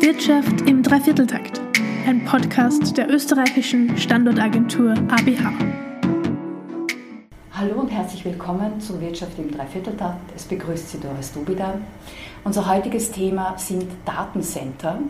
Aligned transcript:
Wirtschaft 0.00 0.62
im 0.62 0.82
Dreivierteltakt, 0.82 1.60
ein 2.06 2.24
Podcast 2.24 2.96
der 2.96 3.10
österreichischen 3.10 3.98
Standortagentur 3.98 4.92
ABH. 4.92 5.52
Hallo 7.52 7.80
und 7.80 7.88
herzlich 7.88 8.24
willkommen 8.24 8.80
zu 8.80 8.98
Wirtschaft 8.98 9.38
im 9.38 9.50
Dreivierteltakt. 9.50 10.32
Es 10.34 10.44
begrüßt 10.44 10.88
Sie 10.88 11.00
Doris 11.00 11.34
Dubida. 11.34 11.74
Unser 12.44 12.66
heutiges 12.66 13.10
Thema 13.10 13.58
sind 13.58 13.84
Datencenter. 14.06 15.00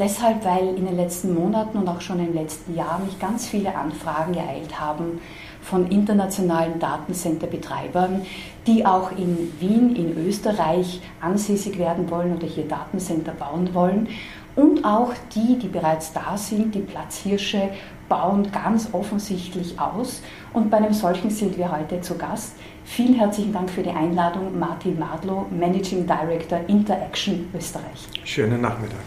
Deshalb, 0.00 0.44
weil 0.44 0.74
in 0.74 0.86
den 0.86 0.96
letzten 0.96 1.32
Monaten 1.32 1.78
und 1.78 1.88
auch 1.88 2.00
schon 2.00 2.18
im 2.18 2.34
letzten 2.34 2.74
Jahr 2.74 2.98
mich 2.98 3.20
ganz 3.20 3.46
viele 3.46 3.76
Anfragen 3.76 4.34
ereilt 4.34 4.80
haben 4.80 5.20
von 5.68 5.86
internationalen 5.88 6.78
Datencenterbetreibern, 6.78 8.22
die 8.66 8.86
auch 8.86 9.12
in 9.12 9.52
Wien, 9.60 9.94
in 9.94 10.26
Österreich 10.26 11.00
ansässig 11.20 11.78
werden 11.78 12.10
wollen 12.10 12.36
oder 12.36 12.46
hier 12.46 12.66
Datencenter 12.66 13.32
bauen 13.32 13.74
wollen. 13.74 14.08
Und 14.56 14.84
auch 14.84 15.12
die, 15.34 15.58
die 15.58 15.68
bereits 15.68 16.12
da 16.12 16.36
sind, 16.36 16.74
die 16.74 16.80
Platzhirsche, 16.80 17.68
bauen 18.08 18.50
ganz 18.50 18.88
offensichtlich 18.92 19.78
aus. 19.78 20.22
Und 20.54 20.70
bei 20.70 20.78
einem 20.78 20.94
solchen 20.94 21.28
sind 21.28 21.58
wir 21.58 21.70
heute 21.70 22.00
zu 22.00 22.16
Gast. 22.16 22.54
Vielen 22.84 23.14
herzlichen 23.14 23.52
Dank 23.52 23.68
für 23.68 23.82
die 23.82 23.90
Einladung, 23.90 24.58
Martin 24.58 24.98
Madlow, 24.98 25.46
Managing 25.50 26.06
Director 26.06 26.60
Interaction 26.66 27.46
Österreich. 27.54 28.08
Schönen 28.24 28.62
Nachmittag. 28.62 29.00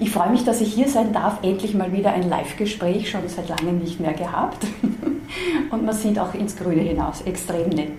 Ich 0.00 0.10
freue 0.10 0.30
mich, 0.30 0.44
dass 0.44 0.60
ich 0.60 0.72
hier 0.72 0.88
sein 0.88 1.12
darf. 1.12 1.38
Endlich 1.42 1.74
mal 1.74 1.92
wieder 1.92 2.12
ein 2.12 2.28
Live-Gespräch, 2.28 3.10
schon 3.10 3.28
seit 3.28 3.48
langem 3.48 3.78
nicht 3.78 3.98
mehr 3.98 4.12
gehabt. 4.12 4.64
Und 5.70 5.84
man 5.84 5.94
sieht 5.94 6.18
auch 6.18 6.34
ins 6.34 6.56
Grüne 6.56 6.82
hinaus. 6.82 7.22
Extrem 7.22 7.68
nett. 7.70 7.92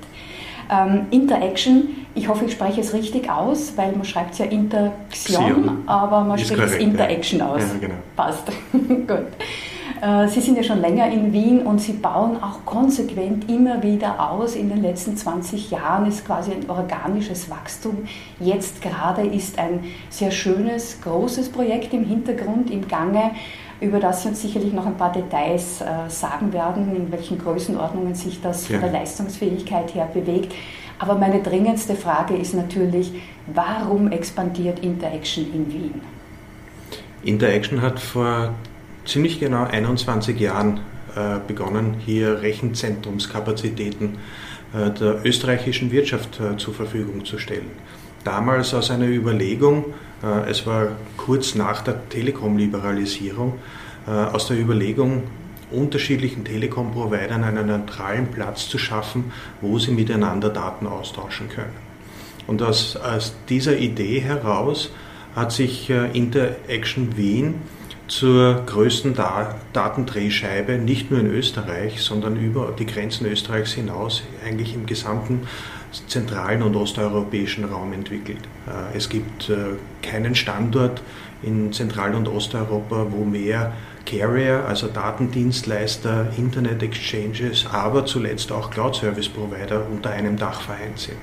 Ähm, 0.72 1.08
Interaction, 1.12 2.06
ich 2.14 2.28
hoffe, 2.28 2.46
ich 2.46 2.52
spreche 2.52 2.82
es 2.82 2.94
richtig 2.94 3.30
aus, 3.30 3.74
weil 3.76 3.92
man 3.94 4.06
schreibt 4.06 4.34
es 4.34 4.38
ja 4.38 4.46
Interaction, 4.46 5.84
aber 5.88 6.22
man 6.22 6.38
spricht 6.38 6.62
es 6.62 6.76
Interaction 6.76 7.40
ja. 7.40 7.50
aus. 7.50 7.62
Ja, 7.62 7.88
genau. 7.88 8.00
Passt. 8.16 8.48
Gut. 8.72 9.28
Äh, 10.02 10.28
Sie 10.28 10.40
sind 10.40 10.56
ja 10.56 10.64
schon 10.64 10.80
länger 10.82 11.10
in 11.10 11.34
Wien 11.34 11.66
und 11.66 11.80
Sie 11.80 11.94
bauen 11.94 12.42
auch 12.42 12.66
konsequent 12.66 13.50
immer 13.50 13.84
wieder 13.84 14.32
aus. 14.32 14.56
In 14.56 14.70
den 14.70 14.82
letzten 14.82 15.18
20 15.18 15.72
Jahren 15.72 16.06
ist 16.06 16.26
quasi 16.26 16.52
ein 16.52 16.70
organisches 16.70 17.50
Wachstum. 17.50 18.08
Jetzt 18.40 18.82
gerade 18.82 19.24
ist 19.24 19.60
ein 19.60 19.84
sehr 20.10 20.32
schönes, 20.32 21.02
großes 21.02 21.50
Projekt 21.50 21.94
im 21.94 22.06
Hintergrund, 22.06 22.72
im 22.72 22.88
Gange, 22.88 23.32
über 23.82 24.00
das 24.00 24.24
Sie 24.24 24.30
uns 24.30 24.42
sicherlich 24.42 24.74
noch 24.74 24.86
ein 24.86 24.96
paar 24.96 25.12
Details 25.12 25.82
äh, 25.82 26.10
sagen 26.10 26.54
werden, 26.54 26.96
in 26.96 27.12
welchen 27.12 27.38
Größenordnungen 27.38 28.16
sich 28.16 28.42
das 28.42 28.68
von 28.68 28.80
der 28.80 28.92
Leistungsfähigkeit 28.92 29.94
her 29.96 30.08
bewegt. 30.14 30.54
Aber 30.98 31.16
meine 31.16 31.42
dringendste 31.42 31.96
Frage 31.96 32.36
ist 32.36 32.54
natürlich, 32.54 33.14
warum 33.48 34.12
expandiert 34.12 34.80
Interaction 34.80 35.46
in 35.54 35.72
Wien? 35.72 36.02
Interaction 37.24 37.82
hat 37.82 38.00
vor 38.00 38.54
ziemlich 39.10 39.40
genau 39.40 39.66
21 39.66 40.40
Jahren 40.40 40.80
äh, 41.16 41.40
begonnen, 41.46 41.96
hier 42.06 42.42
Rechenzentrumskapazitäten 42.42 44.20
äh, 44.74 44.92
der 44.92 45.26
österreichischen 45.26 45.92
Wirtschaft 45.92 46.40
äh, 46.40 46.56
zur 46.58 46.74
Verfügung 46.74 47.26
zu 47.26 47.40
stellen. 47.40 47.72
Damals 48.24 48.74
aus 48.74 48.92
einer 48.92 49.08
Überlegung, 49.08 49.94
es 50.46 50.68
war 50.68 50.90
kurz 51.16 51.56
nach 51.56 51.82
der 51.82 52.10
Telekom-Liberalisierung, 52.10 53.54
aus 54.06 54.48
der 54.48 54.60
Überlegung, 54.60 55.24
unterschiedlichen 55.72 56.44
Telekom-Providern 56.44 57.46
einen 57.46 57.68
neutralen 57.68 58.28
Platz 58.28 58.68
zu 58.68 58.78
schaffen, 58.78 59.32
wo 59.62 59.80
sie 59.80 59.92
miteinander 59.92 60.50
Daten 60.50 60.86
austauschen 60.86 61.48
können. 61.48 61.72
Und 62.46 62.62
aus, 62.62 62.98
aus 62.98 63.34
dieser 63.48 63.78
Idee 63.78 64.20
heraus 64.20 64.92
hat 65.34 65.54
sich 65.54 65.90
Interaction 65.90 67.16
Wien 67.16 67.54
zur 68.10 68.64
größten 68.66 69.14
da 69.14 69.56
Datendrehscheibe, 69.72 70.74
nicht 70.74 71.12
nur 71.12 71.20
in 71.20 71.28
Österreich, 71.28 72.02
sondern 72.02 72.36
über 72.36 72.74
die 72.78 72.86
Grenzen 72.86 73.26
Österreichs 73.28 73.74
hinaus, 73.74 74.24
eigentlich 74.46 74.74
im 74.74 74.86
gesamten 74.86 75.48
zentralen 76.08 76.62
und 76.64 76.76
osteuropäischen 76.76 77.66
Raum 77.66 77.94
entwickelt. 77.94 78.42
Äh, 78.68 78.98
es 78.98 79.10
gibt 79.10 79.50
äh, 79.50 79.78
keinen 80.02 80.36
Standort 80.36 81.02
in 81.42 81.72
Zentral- 81.72 82.16
und 82.16 82.28
Osteuropa, 82.28 83.08
wo 83.12 83.24
mehr 83.24 83.74
Carrier, 84.06 84.66
also 84.68 84.88
Datendienstleister, 84.88 86.34
Internet-Exchanges, 86.38 87.68
aber 87.72 88.06
zuletzt 88.06 88.52
auch 88.52 88.72
Cloud-Service-Provider 88.72 89.86
unter 89.92 90.10
einem 90.10 90.36
Dach 90.36 90.62
vereint 90.62 91.00
sind. 91.00 91.20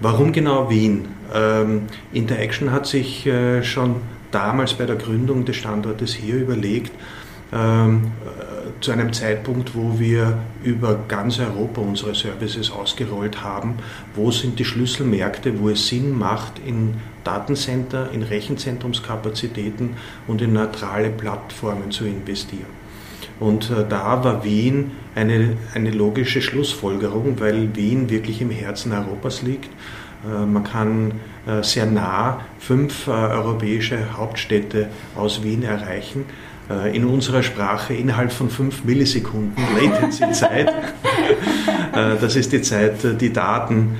Warum 0.00 0.32
genau 0.32 0.68
Wien? 0.70 1.08
Ähm, 1.32 1.82
Interaction 2.12 2.72
hat 2.72 2.86
sich 2.86 3.26
äh, 3.26 3.62
schon 3.62 3.96
damals 4.34 4.74
bei 4.74 4.86
der 4.86 4.96
Gründung 4.96 5.44
des 5.44 5.56
Standortes 5.56 6.14
hier 6.14 6.36
überlegt, 6.36 6.92
ähm, 7.52 8.10
äh, 8.24 8.80
zu 8.80 8.90
einem 8.90 9.12
Zeitpunkt, 9.12 9.74
wo 9.74 9.98
wir 9.98 10.38
über 10.64 10.98
ganz 11.06 11.38
Europa 11.38 11.80
unsere 11.80 12.14
Services 12.14 12.70
ausgerollt 12.70 13.44
haben, 13.44 13.76
wo 14.14 14.30
sind 14.30 14.58
die 14.58 14.64
Schlüsselmärkte, 14.64 15.60
wo 15.60 15.68
es 15.68 15.86
Sinn 15.86 16.18
macht, 16.18 16.54
in 16.66 16.94
Datencenter, 17.22 18.10
in 18.12 18.22
Rechenzentrumskapazitäten 18.22 19.90
und 20.26 20.42
in 20.42 20.52
neutrale 20.52 21.10
Plattformen 21.10 21.92
zu 21.92 22.04
investieren. 22.06 22.84
Und 23.38 23.70
äh, 23.70 23.86
da 23.88 24.24
war 24.24 24.42
Wien 24.42 24.92
eine, 25.14 25.56
eine 25.74 25.90
logische 25.90 26.42
Schlussfolgerung, 26.42 27.38
weil 27.38 27.76
Wien 27.76 28.10
wirklich 28.10 28.40
im 28.40 28.50
Herzen 28.50 28.92
Europas 28.92 29.42
liegt 29.42 29.70
äh, 30.24 30.46
man 30.46 30.64
kann 30.64 31.12
sehr 31.62 31.86
nah 31.86 32.40
fünf 32.58 33.06
äh, 33.06 33.10
europäische 33.10 34.16
Hauptstädte 34.16 34.88
aus 35.16 35.42
Wien 35.42 35.62
erreichen. 35.62 36.24
In 36.94 37.04
unserer 37.04 37.42
Sprache 37.42 37.92
innerhalb 37.92 38.32
von 38.32 38.48
fünf 38.48 38.84
Millisekunden 38.84 39.62
Latency-Zeit. 39.82 40.72
Das 41.92 42.36
ist 42.36 42.52
die 42.52 42.62
Zeit, 42.62 43.20
die 43.20 43.34
Daten 43.34 43.96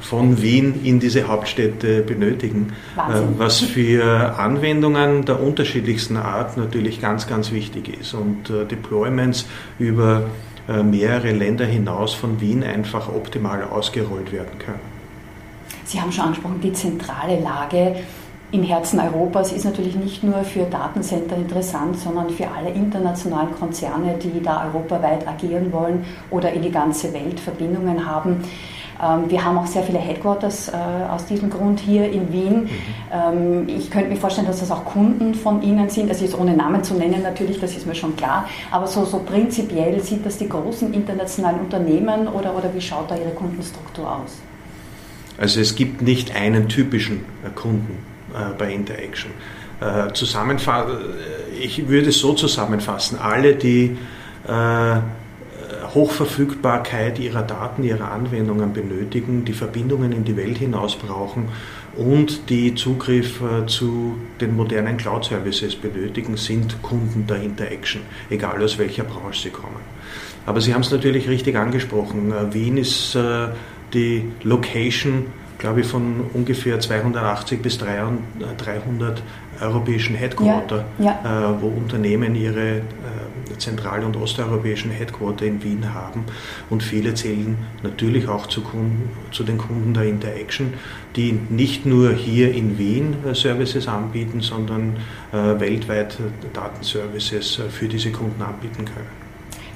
von 0.00 0.40
Wien 0.40 0.80
in 0.82 0.98
diese 0.98 1.28
Hauptstädte 1.28 2.00
benötigen, 2.00 2.72
Wahnsinn. 2.96 3.34
was 3.36 3.60
für 3.60 4.38
Anwendungen 4.38 5.26
der 5.26 5.42
unterschiedlichsten 5.42 6.16
Art 6.16 6.56
natürlich 6.56 7.02
ganz, 7.02 7.26
ganz 7.26 7.52
wichtig 7.52 8.00
ist 8.00 8.14
und 8.14 8.48
Deployments 8.48 9.44
über 9.78 10.22
mehrere 10.82 11.32
Länder 11.32 11.66
hinaus 11.66 12.14
von 12.14 12.40
Wien 12.40 12.64
einfach 12.64 13.10
optimal 13.10 13.62
ausgerollt 13.62 14.32
werden 14.32 14.58
können. 14.58 14.97
Sie 15.84 16.00
haben 16.00 16.12
schon 16.12 16.24
angesprochen, 16.24 16.60
die 16.60 16.72
zentrale 16.72 17.40
Lage 17.40 17.96
im 18.50 18.62
Herzen 18.62 18.98
Europas 18.98 19.52
ist 19.52 19.66
natürlich 19.66 19.94
nicht 19.94 20.24
nur 20.24 20.42
für 20.42 20.62
Datencenter 20.64 21.36
interessant, 21.36 21.98
sondern 21.98 22.30
für 22.30 22.48
alle 22.48 22.70
internationalen 22.70 23.54
Konzerne, 23.54 24.14
die 24.14 24.42
da 24.42 24.64
europaweit 24.64 25.28
agieren 25.28 25.70
wollen 25.70 26.06
oder 26.30 26.50
in 26.52 26.62
die 26.62 26.70
ganze 26.70 27.12
Welt 27.12 27.38
Verbindungen 27.38 28.06
haben. 28.06 28.42
Ähm, 29.02 29.30
wir 29.30 29.44
haben 29.44 29.58
auch 29.58 29.66
sehr 29.66 29.82
viele 29.82 29.98
Headquarters 29.98 30.70
äh, 30.70 30.72
aus 31.10 31.26
diesem 31.26 31.50
Grund 31.50 31.78
hier 31.80 32.10
in 32.10 32.32
Wien. 32.32 32.62
Mhm. 32.62 32.68
Ähm, 33.12 33.68
ich 33.68 33.90
könnte 33.90 34.08
mir 34.08 34.16
vorstellen, 34.16 34.46
dass 34.46 34.60
das 34.60 34.70
auch 34.70 34.84
Kunden 34.86 35.34
von 35.34 35.60
Ihnen 35.62 35.90
sind. 35.90 36.08
Also 36.08 36.24
jetzt 36.24 36.38
ohne 36.38 36.56
Namen 36.56 36.82
zu 36.82 36.94
nennen 36.94 37.22
natürlich, 37.22 37.60
das 37.60 37.76
ist 37.76 37.86
mir 37.86 37.94
schon 37.94 38.16
klar. 38.16 38.48
Aber 38.70 38.86
so, 38.86 39.04
so 39.04 39.18
prinzipiell 39.18 40.00
sind 40.00 40.24
das 40.24 40.38
die 40.38 40.48
großen 40.48 40.94
internationalen 40.94 41.60
Unternehmen 41.60 42.28
oder, 42.28 42.56
oder 42.56 42.72
wie 42.74 42.80
schaut 42.80 43.10
da 43.10 43.16
Ihre 43.16 43.30
Kundenstruktur 43.30 44.10
aus? 44.10 44.38
Also 45.38 45.60
es 45.60 45.76
gibt 45.76 46.02
nicht 46.02 46.34
einen 46.34 46.68
typischen 46.68 47.20
äh, 47.44 47.50
Kunden 47.54 47.98
äh, 48.34 48.52
bei 48.58 48.72
Interaction. 48.72 49.30
Äh, 49.80 50.08
ich 51.60 51.88
würde 51.88 52.08
es 52.08 52.18
so 52.18 52.34
zusammenfassen, 52.34 53.18
alle, 53.18 53.54
die 53.54 53.96
Hochverfügbarkeit 55.94 57.18
ihrer 57.18 57.42
Daten, 57.42 57.82
ihrer 57.82 58.10
Anwendungen 58.12 58.72
benötigen, 58.72 59.44
die 59.44 59.52
Verbindungen 59.52 60.12
in 60.12 60.24
die 60.24 60.36
Welt 60.36 60.56
hinaus 60.56 60.96
brauchen 60.96 61.48
und 61.96 62.48
die 62.48 62.74
Zugriff 62.74 63.42
zu 63.66 64.16
den 64.40 64.56
modernen 64.56 64.96
Cloud-Services 64.96 65.76
benötigen, 65.76 66.38
sind 66.38 66.80
Kunden 66.80 67.26
der 67.26 67.42
Interaction, 67.42 68.02
egal 68.30 68.62
aus 68.62 68.78
welcher 68.78 69.04
Branche 69.04 69.42
sie 69.42 69.50
kommen. 69.50 69.80
Aber 70.46 70.62
Sie 70.62 70.72
haben 70.72 70.82
es 70.82 70.90
natürlich 70.90 71.28
richtig 71.28 71.56
angesprochen. 71.56 72.32
Wien 72.52 72.78
ist 72.78 73.18
die 73.94 74.30
Location, 74.42 75.26
glaube 75.58 75.80
ich, 75.80 75.86
von 75.86 76.26
ungefähr 76.32 76.78
280 76.80 77.62
bis 77.62 77.78
300 77.78 79.22
europäischen 79.60 80.14
Headquarter, 80.14 80.84
ja, 80.98 81.20
ja. 81.22 81.50
Äh, 81.50 81.62
wo 81.62 81.68
Unternehmen 81.68 82.34
ihre 82.34 82.76
äh, 82.76 82.82
zentral- 83.58 84.04
und 84.04 84.16
osteuropäischen 84.16 84.90
Headquarter 84.90 85.44
in 85.44 85.62
Wien 85.62 85.94
haben. 85.94 86.24
Und 86.70 86.82
viele 86.82 87.14
zählen 87.14 87.56
natürlich 87.82 88.28
auch 88.28 88.46
zu, 88.46 88.62
Kunden, 88.62 89.10
zu 89.32 89.44
den 89.44 89.58
Kunden 89.58 89.94
der 89.94 90.04
Interaction, 90.04 90.74
die 91.16 91.38
nicht 91.48 91.86
nur 91.86 92.12
hier 92.12 92.54
in 92.54 92.78
Wien 92.78 93.16
äh, 93.26 93.34
Services 93.34 93.88
anbieten, 93.88 94.40
sondern 94.40 94.96
äh, 95.32 95.60
weltweit 95.60 96.16
Datenservices 96.52 97.58
äh, 97.58 97.68
für 97.68 97.88
diese 97.88 98.12
Kunden 98.12 98.40
anbieten 98.42 98.84
können. 98.84 99.27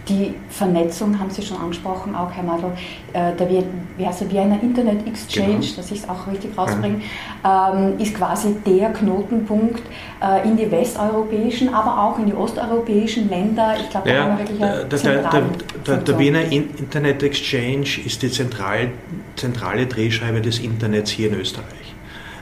Die 0.09 0.35
Vernetzung 0.51 1.19
haben 1.19 1.31
Sie 1.31 1.43
schon 1.43 1.59
angesprochen, 1.59 2.15
auch 2.17 2.31
Herr 2.33 2.43
Madl, 2.43 2.73
äh, 3.13 3.37
der 3.37 3.47
der 3.47 4.31
Vienna 4.31 4.59
Internet 4.61 5.07
Exchange, 5.07 5.61
genau. 5.61 5.77
dass 5.77 5.91
ich 5.93 6.01
es 6.01 6.09
auch 6.09 6.27
richtig 6.27 6.59
rausbringe, 6.59 7.03
ähm, 7.45 7.99
ist 7.99 8.15
quasi 8.15 8.57
der 8.67 8.93
Knotenpunkt 8.93 9.83
äh, 10.21 10.49
in 10.49 10.57
die 10.57 10.69
westeuropäischen, 10.71 11.73
aber 11.73 12.03
auch 12.03 12.19
in 12.19 12.27
die 12.27 12.35
osteuropäischen 12.35 13.29
Länder. 13.29 13.77
Ich 13.81 13.91
glaube, 13.91 14.09
da 14.09 14.15
ja, 14.15 14.23
haben 14.25 14.39
wir 14.39 14.45
wirklich 14.45 14.63
eine 14.63 14.85
der, 14.87 14.99
der, 14.99 15.43
der, 15.87 15.97
der 15.99 16.19
Wiener 16.19 16.45
Internet 16.51 17.23
Exchange 17.23 17.87
ist 18.05 18.23
die 18.23 18.31
zentral, 18.31 18.89
zentrale 19.37 19.87
Drehscheibe 19.87 20.41
des 20.41 20.59
Internets 20.59 21.11
hier 21.13 21.29
in 21.29 21.39
Österreich. 21.39 21.95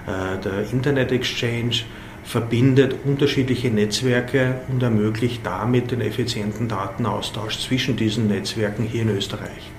Äh, 0.07 0.41
der 0.43 0.73
Internet 0.73 1.13
Exchange 1.13 1.83
verbindet 2.31 2.95
unterschiedliche 3.05 3.71
Netzwerke 3.71 4.61
und 4.69 4.81
ermöglicht 4.85 5.45
damit 5.45 5.91
den 5.91 6.01
effizienten 6.01 6.69
Datenaustausch 6.69 7.59
zwischen 7.59 7.97
diesen 7.97 8.29
Netzwerken 8.29 8.85
hier 8.85 9.03
in 9.03 9.09
Österreich. 9.09 9.73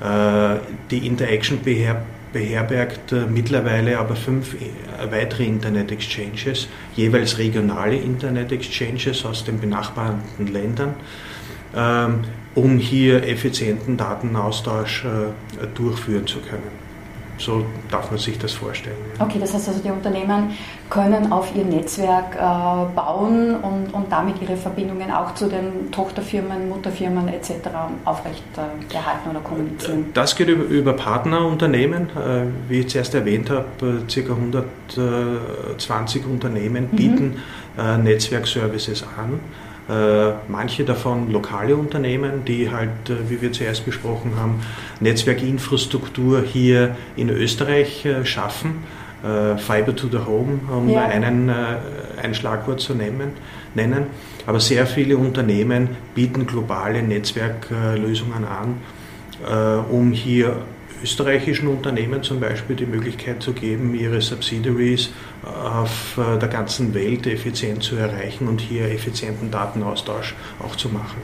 Äh, 0.00 0.60
die 0.90 1.06
Interaction 1.06 1.58
beherbergt 2.32 3.12
äh, 3.12 3.26
mittlerweile 3.26 3.98
aber 3.98 4.16
fünf 4.16 4.56
weitere 5.10 5.44
Internet 5.44 5.92
Exchanges, 5.92 6.68
jeweils 6.96 7.36
regionale 7.36 7.96
Internet 7.96 8.50
Exchanges 8.50 9.22
aus 9.26 9.44
den 9.44 9.60
benachbarten 9.60 10.46
Ländern, 10.46 10.94
ähm, 11.76 12.20
um 12.54 12.78
hier 12.78 13.28
effizienten 13.28 13.98
Datenaustausch 13.98 15.04
durchführen 15.74 16.26
zu 16.26 16.38
können. 16.38 16.83
So 17.38 17.64
darf 17.90 18.10
man 18.10 18.18
sich 18.18 18.38
das 18.38 18.52
vorstellen. 18.52 18.96
Okay, 19.18 19.38
das 19.40 19.54
heißt 19.54 19.68
also, 19.68 19.80
die 19.80 19.90
Unternehmen 19.90 20.50
können 20.88 21.32
auf 21.32 21.54
ihr 21.56 21.64
Netzwerk 21.64 22.36
äh, 22.36 22.38
bauen 22.94 23.56
und, 23.56 23.92
und 23.92 24.10
damit 24.10 24.40
ihre 24.40 24.56
Verbindungen 24.56 25.10
auch 25.10 25.34
zu 25.34 25.48
den 25.48 25.90
Tochterfirmen, 25.90 26.68
Mutterfirmen 26.68 27.28
etc. 27.28 27.52
aufrechterhalten 28.04 29.26
äh, 29.26 29.30
oder 29.30 29.40
kommunizieren. 29.40 30.06
Das 30.14 30.36
geht 30.36 30.48
über, 30.48 30.64
über 30.64 30.92
Partnerunternehmen. 30.92 32.10
Äh, 32.10 32.44
wie 32.68 32.80
ich 32.80 32.88
zuerst 32.88 33.14
erwähnt 33.14 33.50
habe, 33.50 33.66
äh, 33.82 34.22
ca. 34.22 34.32
120 34.32 36.26
Unternehmen 36.26 36.88
mhm. 36.90 36.96
bieten 36.96 37.36
mhm. 37.76 38.04
Netzwerkservices 38.04 39.02
an. 39.02 39.40
Äh, 39.86 40.32
manche 40.48 40.84
davon 40.84 41.30
lokale 41.30 41.76
Unternehmen, 41.76 42.46
die 42.46 42.70
halt, 42.70 43.10
äh, 43.10 43.28
wie 43.28 43.42
wir 43.42 43.52
zuerst 43.52 43.84
besprochen 43.84 44.32
haben, 44.36 44.62
Netzwerkinfrastruktur 45.00 46.42
hier 46.42 46.96
in 47.16 47.28
Österreich 47.28 48.04
äh, 48.06 48.24
schaffen. 48.24 48.84
Fiber 49.56 49.96
to 49.96 50.08
the 50.08 50.18
Home, 50.26 50.60
um 50.70 50.90
ja. 50.90 51.06
einen, 51.06 51.48
ein 51.48 52.34
Schlagwort 52.34 52.78
zu 52.78 52.92
nehmen, 52.94 53.30
nennen. 53.74 54.08
Aber 54.46 54.60
sehr 54.60 54.86
viele 54.86 55.16
Unternehmen 55.16 55.96
bieten 56.14 56.46
globale 56.46 57.02
Netzwerklösungen 57.02 58.44
an, 58.44 59.84
um 59.90 60.12
hier 60.12 60.56
österreichischen 61.04 61.68
Unternehmen 61.68 62.22
zum 62.22 62.40
Beispiel 62.40 62.76
die 62.76 62.86
Möglichkeit 62.86 63.42
zu 63.42 63.52
geben, 63.52 63.94
ihre 63.94 64.22
Subsidiaries 64.22 65.10
äh, 65.44 65.46
auf 65.46 66.18
äh, 66.18 66.38
der 66.38 66.48
ganzen 66.48 66.94
Welt 66.94 67.26
effizient 67.26 67.82
zu 67.82 67.96
erreichen 67.96 68.48
und 68.48 68.58
hier 68.58 68.90
effizienten 68.90 69.50
Datenaustausch 69.50 70.34
auch 70.64 70.74
zu 70.76 70.88
machen. 70.88 71.20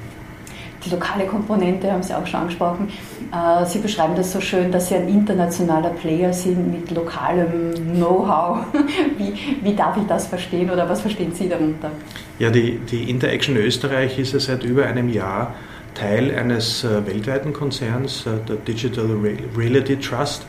Die 0.85 0.91
lokale 0.91 1.27
Komponente 1.27 1.91
haben 1.91 2.03
Sie 2.03 2.15
auch 2.15 2.27
schon 2.27 2.41
angesprochen. 2.41 2.88
Äh, 3.32 3.65
Sie 3.65 3.79
beschreiben 3.79 4.15
das 4.17 4.32
so 4.32 4.41
schön, 4.43 4.71
dass 4.71 4.88
Sie 4.88 4.97
ein 4.97 5.09
internationaler 5.09 5.91
Player 5.91 6.32
sind 6.35 6.71
mit 6.71 6.91
lokalem 6.91 7.94
Know-how. 7.94 8.67
Wie, 9.19 9.32
wie, 9.62 9.75
darf 9.75 9.97
ich 9.97 10.06
das 10.06 10.27
verstehen 10.27 10.71
oder 10.71 10.88
was 10.88 11.00
verstehen 11.00 11.32
Sie 11.32 11.49
darunter? 11.49 11.91
Ja, 12.38 12.50
die, 12.50 12.79
die 12.91 13.09
Interaction 13.09 13.56
Österreich 13.56 14.19
ist 14.19 14.35
ja 14.35 14.41
seit 14.41 14.62
über 14.62 14.85
einem 14.87 15.09
Jahr 15.09 15.55
Teil 15.95 16.35
eines 16.35 16.85
äh, 16.85 17.07
weltweiten 17.07 17.53
Konzerns, 17.53 18.27
äh, 18.27 18.31
der 18.49 18.57
Digital 18.57 19.09
Reality 19.57 19.97
Trust, 19.97 20.47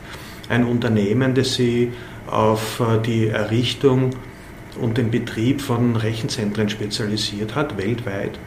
ein 0.48 0.64
Unternehmen, 0.64 1.34
das 1.34 1.54
sich 1.54 1.88
auf 2.26 2.80
äh, 2.80 3.00
die 3.04 3.28
Errichtung 3.28 4.10
und 4.80 4.96
den 4.98 5.10
Betrieb 5.10 5.60
von 5.60 5.96
Rechenzentren 5.96 6.68
spezialisiert 6.68 7.54
hat, 7.54 7.76
weltweit. 7.76 8.38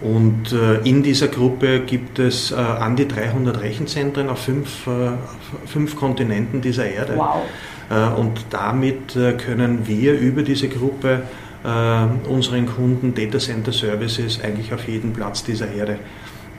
Und 0.00 0.54
in 0.84 1.02
dieser 1.02 1.26
Gruppe 1.26 1.80
gibt 1.80 2.20
es 2.20 2.52
an 2.52 2.94
die 2.94 3.08
300 3.08 3.60
Rechenzentren 3.60 4.28
auf 4.28 4.38
fünf, 4.38 4.88
fünf 5.66 5.96
Kontinenten 5.96 6.60
dieser 6.60 6.86
Erde. 6.86 7.14
Wow. 7.16 8.16
Und 8.16 8.46
damit 8.50 9.14
können 9.14 9.88
wir 9.88 10.16
über 10.16 10.42
diese 10.44 10.68
Gruppe 10.68 11.22
unseren 11.64 12.66
Kunden 12.66 13.14
Data 13.14 13.38
Center 13.38 13.72
Services 13.72 14.40
eigentlich 14.40 14.72
auf 14.72 14.86
jedem 14.86 15.12
Platz 15.12 15.42
dieser 15.42 15.70
Erde 15.72 15.98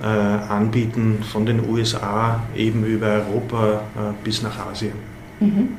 äh, 0.01 0.05
anbieten, 0.05 1.23
von 1.23 1.45
den 1.45 1.67
USA 1.69 2.41
eben 2.55 2.83
über 2.85 3.07
Europa 3.07 3.81
äh, 3.95 4.13
bis 4.23 4.41
nach 4.41 4.67
Asien. 4.67 4.93
Mhm. 5.39 5.77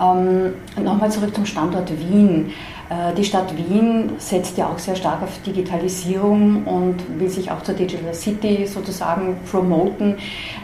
Ähm, 0.00 0.84
Nochmal 0.84 1.10
zurück 1.10 1.34
zum 1.34 1.44
Standort 1.44 1.90
Wien. 1.98 2.52
Äh, 2.88 3.14
die 3.14 3.24
Stadt 3.24 3.56
Wien 3.56 4.12
setzt 4.18 4.56
ja 4.56 4.68
auch 4.68 4.78
sehr 4.78 4.94
stark 4.94 5.22
auf 5.22 5.42
Digitalisierung 5.42 6.64
und 6.64 6.96
will 7.18 7.28
sich 7.28 7.50
auch 7.50 7.62
zur 7.62 7.74
Digital 7.74 8.14
City 8.14 8.66
sozusagen 8.66 9.36
promoten, 9.50 10.16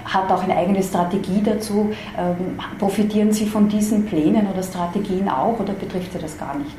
hat 0.05 0.31
auch 0.31 0.44
eine 0.44 0.56
eigene 0.56 0.82
Strategie 0.82 1.43
dazu. 1.44 1.93
Ähm, 2.17 2.61
profitieren 2.79 3.32
Sie 3.32 3.46
von 3.46 3.69
diesen 3.69 4.06
Plänen 4.06 4.46
oder 4.46 4.62
Strategien 4.62 5.29
auch 5.29 5.58
oder 5.58 5.73
betrifft 5.73 6.12
Sie 6.12 6.19
das 6.19 6.38
gar 6.38 6.56
nicht? 6.56 6.76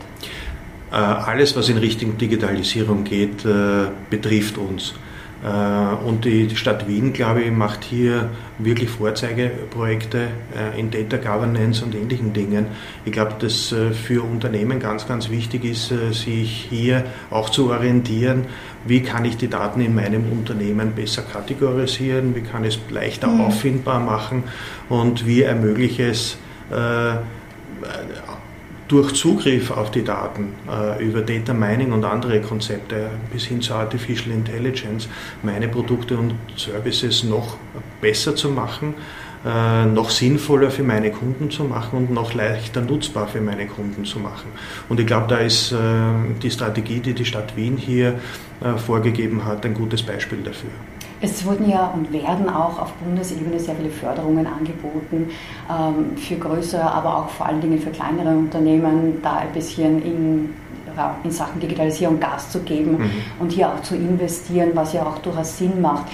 Äh, 0.92 0.96
alles, 0.96 1.56
was 1.56 1.70
in 1.70 1.78
Richtung 1.78 2.18
Digitalisierung 2.18 3.04
geht, 3.04 3.44
äh, 3.44 3.88
betrifft 4.10 4.58
uns. 4.58 4.94
Äh, 5.44 6.06
und 6.06 6.26
die 6.26 6.56
Stadt 6.56 6.88
Wien, 6.88 7.12
glaube 7.12 7.42
ich, 7.42 7.52
macht 7.52 7.84
hier 7.84 8.30
wirklich 8.60 8.90
Vorzeigeprojekte 8.90 10.28
in 10.78 10.90
Data 10.90 11.18
Governance 11.18 11.84
und 11.84 11.94
ähnlichen 11.94 12.32
Dingen. 12.32 12.68
Ich 13.04 13.12
glaube, 13.12 13.34
dass 13.38 13.76
für 14.06 14.24
Unternehmen 14.24 14.80
ganz, 14.80 15.06
ganz 15.06 15.30
wichtig 15.30 15.66
ist, 15.66 15.92
sich 16.12 16.68
hier 16.70 17.04
auch 17.30 17.50
zu 17.50 17.70
orientieren, 17.70 18.46
wie 18.86 19.02
kann 19.02 19.26
ich 19.26 19.36
die 19.36 19.50
Daten 19.50 19.82
in 19.82 19.94
meinem 19.94 20.32
Unternehmen 20.32 20.94
besser 20.94 21.24
kategorisieren, 21.24 22.34
wie 22.34 22.42
kann 22.42 22.64
ich 22.64 22.76
es 22.78 22.94
leichter 22.94 23.28
mhm. 23.28 23.42
auffindbar 23.42 24.00
machen 24.00 24.46
und 24.88 25.26
wie 25.26 25.42
ermögliche 25.42 26.08
es 26.08 26.38
durch 28.88 29.14
Zugriff 29.14 29.72
auf 29.72 29.92
die 29.92 30.04
Daten 30.04 30.54
äh, 30.70 31.04
über 31.04 31.22
Data 31.22 31.54
Mining 31.54 31.92
und 31.92 32.06
andere 32.06 32.42
Konzepte 32.42 33.10
bis 33.32 33.46
hin 33.46 33.62
zu 33.62 33.74
Artificial 33.74 34.34
Intelligence 34.34 35.08
meine 35.42 35.68
Produkte 35.68 36.18
und 36.18 36.36
Services 36.56 37.24
noch 37.24 37.58
besser 38.00 38.36
zu 38.36 38.50
machen, 38.50 38.94
äh, 39.46 39.86
noch 39.86 40.10
sinnvoller 40.10 40.70
für 40.70 40.84
meine 40.84 41.12
Kunden 41.12 41.50
zu 41.50 41.64
machen 41.64 41.98
und 41.98 42.12
noch 42.12 42.34
leichter 42.34 42.82
nutzbar 42.82 43.28
für 43.28 43.42
meine 43.42 43.66
Kunden 43.66 44.06
zu 44.06 44.20
machen. 44.20 44.52
Und 44.88 45.00
ich 45.00 45.08
glaube, 45.08 45.28
da 45.28 45.38
ist 45.38 45.72
äh, 45.72 45.76
die 46.42 46.52
Strategie, 46.52 47.00
die 47.00 47.14
die 47.14 47.26
Stadt 47.26 47.56
Wien 47.56 47.78
hier 47.78 48.20
vorgegeben 48.78 49.44
hat, 49.44 49.66
ein 49.66 49.74
gutes 49.74 50.02
Beispiel 50.02 50.38
dafür. 50.42 50.70
Es 51.22 51.46
wurden 51.46 51.70
ja 51.70 51.88
und 51.88 52.12
werden 52.12 52.50
auch 52.50 52.80
auf 52.80 52.92
Bundesebene 52.94 53.60
sehr 53.60 53.76
viele 53.76 53.90
Förderungen 53.90 54.46
angeboten 54.46 55.30
ähm, 55.70 56.18
für 56.18 56.36
größere, 56.36 56.84
aber 56.84 57.18
auch 57.18 57.30
vor 57.30 57.46
allen 57.46 57.62
Dingen 57.62 57.80
für 57.80 57.92
kleinere 57.92 58.30
Unternehmen, 58.30 59.22
da 59.22 59.38
ein 59.38 59.52
bisschen 59.54 60.02
in, 60.04 60.54
ja, 60.96 61.16
in 61.24 61.32
Sachen 61.32 61.60
Digitalisierung 61.60 62.20
Gas 62.20 62.52
zu 62.52 62.60
geben 62.62 62.98
mhm. 62.98 63.12
und 63.40 63.52
hier 63.52 63.70
auch 63.70 63.82
zu 63.82 63.96
investieren, 63.96 64.72
was 64.74 64.94
ja 64.94 65.04
auch 65.04 65.20
durchaus 65.20 65.58
Sinn 65.58 65.82
macht. 65.82 66.06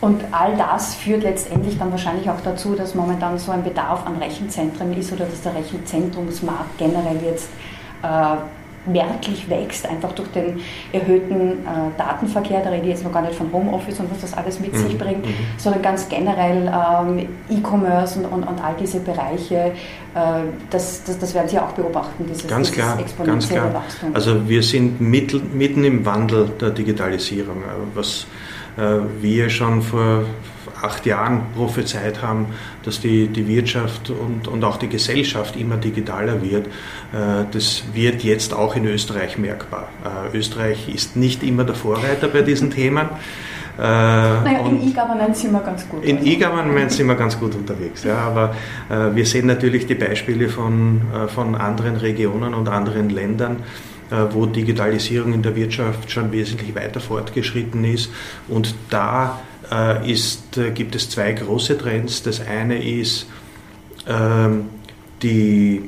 Und 0.00 0.22
all 0.32 0.54
das 0.56 0.94
führt 0.94 1.22
letztendlich 1.22 1.78
dann 1.78 1.90
wahrscheinlich 1.90 2.28
auch 2.28 2.40
dazu, 2.44 2.74
dass 2.74 2.94
momentan 2.94 3.38
so 3.38 3.52
ein 3.52 3.64
Bedarf 3.64 4.06
an 4.06 4.16
Rechenzentren 4.16 4.92
ist 4.96 5.12
oder 5.12 5.24
dass 5.24 5.40
der 5.40 5.54
Rechenzentrumsmarkt 5.54 6.76
generell 6.78 7.18
jetzt 7.24 7.48
äh, 8.02 8.36
merklich 8.86 9.48
wächst, 9.48 9.88
einfach 9.88 10.12
durch 10.12 10.28
den 10.28 10.60
erhöhten 10.92 11.64
äh, 11.64 11.96
Datenverkehr. 11.96 12.60
Da 12.62 12.70
rede 12.70 12.82
ich 12.84 12.90
jetzt 12.90 13.04
noch 13.04 13.12
gar 13.12 13.22
nicht 13.22 13.34
von 13.34 13.52
Homeoffice 13.52 14.00
und 14.00 14.10
was 14.10 14.20
das 14.20 14.34
alles 14.34 14.60
mit 14.60 14.72
mhm. 14.72 14.78
sich 14.78 14.98
bringt, 14.98 15.24
mhm. 15.26 15.34
sondern 15.56 15.82
ganz 15.82 16.08
generell 16.08 16.66
ähm, 16.66 17.28
E-Commerce 17.50 18.18
und, 18.18 18.26
und, 18.26 18.44
und, 18.44 18.62
all 18.62 18.74
diese 18.78 19.00
Bereiche. 19.00 19.72
Äh, 20.14 20.20
das, 20.70 21.04
das, 21.04 21.18
das, 21.18 21.34
werden 21.34 21.48
Sie 21.48 21.58
auch 21.58 21.72
beobachten, 21.72 22.24
dieses, 22.28 22.46
ganz 22.46 22.70
dieses 22.70 22.84
klar, 22.84 23.26
ganz 23.26 23.48
klar. 23.48 23.74
Wachstum. 23.74 24.14
Also 24.14 24.48
wir 24.48 24.62
sind 24.62 25.00
mittel, 25.00 25.42
mitten 25.52 25.84
im 25.84 26.04
Wandel 26.04 26.50
der 26.60 26.70
Digitalisierung. 26.70 27.58
Äh, 27.58 27.96
was 27.96 28.26
äh, 28.76 29.00
wir 29.20 29.48
schon 29.50 29.82
vor 29.82 30.24
acht 30.84 31.06
Jahren 31.06 31.42
prophezeit 31.54 32.22
haben, 32.22 32.46
dass 32.84 33.00
die, 33.00 33.28
die 33.28 33.48
Wirtschaft 33.48 34.10
und, 34.10 34.48
und 34.48 34.62
auch 34.64 34.76
die 34.76 34.88
Gesellschaft 34.88 35.56
immer 35.56 35.76
digitaler 35.76 36.42
wird. 36.42 36.66
Äh, 36.66 37.44
das 37.50 37.84
wird 37.92 38.22
jetzt 38.22 38.54
auch 38.54 38.76
in 38.76 38.84
Österreich 38.86 39.38
merkbar. 39.38 39.88
Äh, 40.04 40.36
Österreich 40.36 40.88
ist 40.88 41.16
nicht 41.16 41.42
immer 41.42 41.64
der 41.64 41.74
Vorreiter 41.74 42.28
bei 42.28 42.42
diesen 42.42 42.70
Themen. 42.70 43.08
Äh, 43.76 43.80
naja, 43.80 44.60
in 44.68 44.88
E-Government 44.88 45.36
sind 45.36 45.52
wir 45.52 45.60
ganz 45.60 45.88
gut. 45.88 46.04
In 46.04 46.24
E-Government 46.24 46.92
sind 46.92 47.08
wir 47.08 47.16
ganz 47.16 47.38
gut 47.38 47.56
unterwegs, 47.56 48.04
ja, 48.04 48.18
aber 48.18 48.54
äh, 48.88 49.14
wir 49.16 49.26
sehen 49.26 49.46
natürlich 49.46 49.86
die 49.86 49.96
Beispiele 49.96 50.48
von, 50.48 51.00
äh, 51.12 51.26
von 51.26 51.56
anderen 51.56 51.96
Regionen 51.96 52.54
und 52.54 52.68
anderen 52.68 53.10
Ländern, 53.10 53.56
wo 54.32 54.44
Digitalisierung 54.46 55.32
in 55.32 55.42
der 55.42 55.56
Wirtschaft 55.56 56.10
schon 56.10 56.30
wesentlich 56.30 56.74
weiter 56.74 57.00
fortgeschritten 57.00 57.84
ist. 57.84 58.12
Und 58.48 58.74
da 58.90 59.40
ist, 60.06 60.58
gibt 60.74 60.94
es 60.94 61.10
zwei 61.10 61.32
große 61.32 61.78
Trends. 61.78 62.22
Das 62.22 62.40
eine 62.40 62.82
ist 62.82 63.26
ähm, 64.06 64.66
die, 65.22 65.82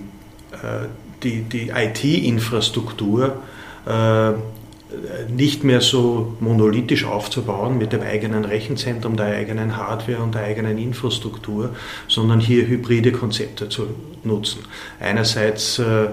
die, 1.23 1.43
die 1.43 1.71
IT-Infrastruktur 1.71 3.43
nicht 5.29 5.65
mehr 5.65 5.81
so 5.81 6.37
monolithisch 6.41 7.05
aufzubauen 7.05 7.79
mit 7.79 7.93
dem 7.93 8.03
eigenen 8.03 8.45
Rechenzentrum, 8.45 9.17
der 9.17 9.27
eigenen 9.27 9.77
Hardware 9.77 10.23
und 10.23 10.35
der 10.35 10.43
eigenen 10.43 10.79
Infrastruktur, 10.79 11.75
sondern 12.09 12.41
hier 12.41 12.67
hybride 12.67 13.13
Konzepte 13.13 13.69
zu 13.69 13.89
nutzen. 14.23 14.65
Einerseits 15.01 15.79
äh, 15.79 16.09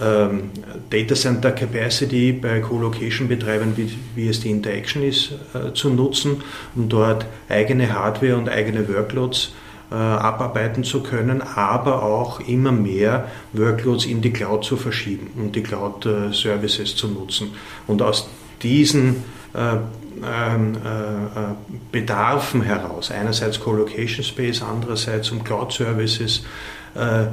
ähm, 0.00 0.50
Data 0.90 1.14
Center 1.14 1.52
Capacity 1.52 2.32
bei 2.32 2.60
Co-Location-Betreibern, 2.60 3.76
wie, 3.76 3.90
wie, 4.14 4.28
es 4.28 4.40
die 4.40 4.50
Interaction 4.50 5.02
ist, 5.02 5.32
äh, 5.54 5.72
zu 5.72 5.90
nutzen, 5.90 6.42
um 6.74 6.88
dort 6.88 7.26
eigene 7.48 7.92
Hardware 7.92 8.36
und 8.36 8.48
eigene 8.48 8.88
Workloads 8.88 9.52
äh, 9.90 9.94
abarbeiten 9.94 10.84
zu 10.84 11.02
können, 11.02 11.42
aber 11.42 12.02
auch 12.02 12.40
immer 12.40 12.72
mehr 12.72 13.28
Workloads 13.52 14.06
in 14.06 14.20
die 14.20 14.32
Cloud 14.32 14.64
zu 14.64 14.76
verschieben 14.76 15.30
und 15.36 15.56
die 15.56 15.62
Cloud-Services 15.62 16.94
zu 16.94 17.08
nutzen. 17.08 17.52
Und 17.86 18.02
aus 18.02 18.28
diesen 18.62 19.24
äh, 19.54 19.76
ähm, 20.22 20.74
äh, 20.74 21.54
Bedarfen 21.92 22.62
heraus, 22.62 23.10
einerseits 23.10 23.60
Co-Location 23.60 24.24
Space, 24.24 24.62
andererseits 24.62 25.30
um 25.30 25.42
Cloud-Services 25.42 26.38
äh, 26.38 26.42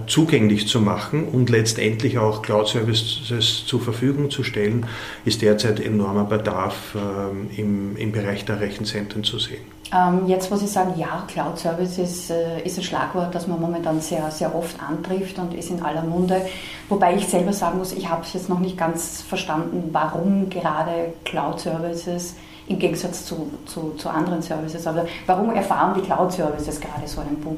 zugänglich 0.08 0.68
zu 0.68 0.80
machen 0.80 1.28
und 1.28 1.50
letztendlich 1.50 2.18
auch 2.18 2.42
Cloud-Services 2.42 3.66
zur 3.66 3.82
Verfügung 3.82 4.30
zu 4.30 4.44
stellen, 4.44 4.86
ist 5.24 5.42
derzeit 5.42 5.80
enormer 5.80 6.26
Bedarf 6.26 6.96
ähm, 6.96 7.50
im, 7.56 7.98
im 7.98 8.12
Bereich 8.12 8.46
der 8.46 8.60
Rechenzentren 8.60 9.24
zu 9.24 9.40
sehen. 9.40 9.62
Ähm, 9.94 10.28
jetzt, 10.28 10.52
wo 10.52 10.56
Sie 10.56 10.68
sagen, 10.68 10.94
ja, 10.98 11.26
Cloud 11.28 11.60
Services 11.60 12.30
äh, 12.30 12.62
ist 12.64 12.78
ein 12.78 12.84
Schlagwort, 12.84 13.36
das 13.36 13.48
man 13.48 13.60
momentan 13.60 14.02
sehr, 14.02 14.32
sehr 14.32 14.54
oft 14.56 14.76
antrifft 14.82 15.38
und 15.38 15.54
ist 15.54 15.70
in 15.70 15.82
aller 15.82 16.02
Munde. 16.02 16.42
Wobei 16.90 17.16
ich 17.16 17.28
selber 17.28 17.54
sagen 17.54 17.78
muss, 17.78 17.94
ich 17.94 18.10
habe 18.10 18.24
es 18.24 18.34
jetzt 18.34 18.50
noch 18.50 18.60
nicht 18.60 18.78
ganz 18.78 19.22
verstanden, 19.22 19.90
warum 19.92 20.50
gerade 20.50 21.14
Cloud 21.24 21.60
Services 21.60 22.36
im 22.68 22.80
Gegensatz 22.80 23.26
zu, 23.26 23.52
zu, 23.66 23.94
zu 23.98 24.10
anderen 24.10 24.42
Services, 24.42 24.88
aber 24.88 25.06
warum 25.28 25.54
erfahren 25.54 25.94
die 25.96 26.02
Cloud 26.02 26.32
Services 26.32 26.82
gerade 26.82 27.08
so 27.08 27.22
einen 27.22 27.40
Boom? 27.40 27.58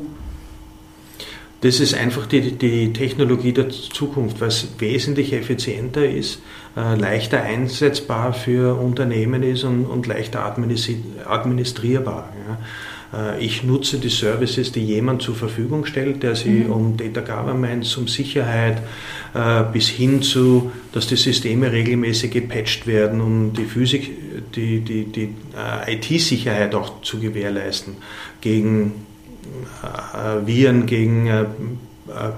Das 1.62 1.80
ist 1.80 1.96
einfach 1.96 2.28
die, 2.28 2.52
die 2.52 2.94
Technologie 2.94 3.52
der 3.52 3.70
Zukunft, 3.70 4.42
was 4.42 4.68
wesentlich 4.78 5.34
effizienter 5.34 6.08
ist, 6.08 6.40
äh, 6.76 6.96
leichter 6.96 7.42
einsetzbar 7.42 8.34
für 8.34 8.80
Unternehmen 8.80 9.42
ist 9.42 9.64
und, 9.64 9.86
und 9.86 10.06
leichter 10.06 10.46
administrierbar. 10.46 12.30
Ja. 12.48 12.60
Äh, 13.14 13.44
ich 13.44 13.64
nutze 13.64 13.98
die 13.98 14.10
Services, 14.10 14.72
die 14.72 14.86
jemand 14.86 15.22
zur 15.22 15.36
Verfügung 15.36 15.86
stellt, 15.86 16.24
der 16.24 16.36
sie 16.36 16.66
mhm. 16.66 16.72
um 16.72 16.98
Data 16.98 17.22
Governance, 17.22 18.00
um 18.00 18.08
Sicherheit 18.08 18.82
äh, 19.34 19.64
bis 19.72 19.88
hin 19.90 20.22
zu, 20.22 20.72
dass 20.92 21.08
die 21.08 21.16
Systeme 21.16 21.72
regelmäßig 21.72 22.32
gepatcht 22.32 22.88
werden, 22.88 23.22
um 23.22 23.54
die 23.54 23.66
Physik, 23.66 24.12
die, 24.56 24.82
die, 24.82 25.06
die 25.06 25.34
äh, 25.56 25.96
IT-Sicherheit 25.96 26.76
auch 26.76 27.02
zu 27.02 27.20
gewährleisten 27.20 27.96
gegen 28.42 29.07
Viren, 30.46 30.86
gegen 30.86 31.27
äh, 31.27 31.46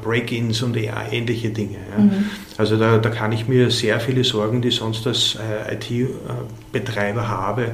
Break-ins 0.03 0.63
und 0.63 0.75
ähnliche 0.77 1.49
Dinge. 1.49 1.77
Ja. 1.95 2.03
Mhm. 2.03 2.25
Also 2.57 2.77
da, 2.77 2.97
da, 2.97 3.09
kann 3.09 3.31
ich 3.31 3.47
mir 3.47 3.69
sehr 3.71 3.99
viele 3.99 4.23
Sorgen, 4.23 4.61
die 4.61 4.71
sonst 4.71 5.05
als 5.05 5.35
äh, 5.35 5.75
IT-Betreiber 5.75 7.27
habe, 7.27 7.63
äh, 7.63 7.67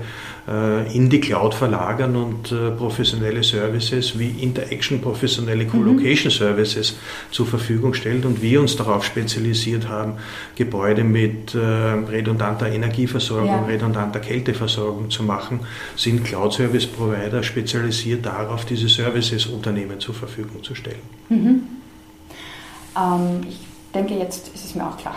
in 0.48 1.10
die 1.10 1.20
Cloud 1.20 1.56
verlagern 1.56 2.16
und 2.16 2.52
äh, 2.52 2.70
professionelle 2.70 3.44
Services 3.44 4.20
wie 4.20 4.30
Interaction, 4.44 5.02
professionelle 5.02 5.64
mhm. 5.64 5.70
Co-Location 5.70 6.30
Services 6.30 6.98
zur 7.32 7.48
Verfügung 7.48 7.96
stellt 7.96 8.26
und 8.26 8.44
wir 8.44 8.62
uns 8.62 8.76
darauf 8.76 9.04
spezialisiert 9.04 9.90
haben, 9.90 10.18
Gebäude 10.56 11.04
mit 11.04 11.56
äh, 11.56 11.58
redundanter 11.58 12.68
Energieversorgung, 12.68 13.48
ja. 13.48 13.66
redundanter 13.66 14.20
Kälteversorgung 14.20 15.10
zu 15.10 15.24
machen, 15.24 15.62
sind 15.96 16.24
Cloud 16.24 16.54
Service 16.54 16.86
Provider 16.86 17.42
spezialisiert 17.42 18.24
darauf, 18.26 18.66
diese 18.66 18.88
Services 18.88 19.48
Unternehmen 19.48 20.00
zur 20.00 20.14
Verfügung 20.14 20.64
zu 20.64 20.76
stellen. 20.76 21.02
Mhm. 21.30 21.62
Ähm, 22.96 23.42
ich 23.50 23.60
denke, 23.94 24.14
jetzt 24.14 24.50
ist 24.54 24.66
es 24.66 24.76
mir 24.76 24.88
auch 24.88 24.98
klar. 24.98 25.16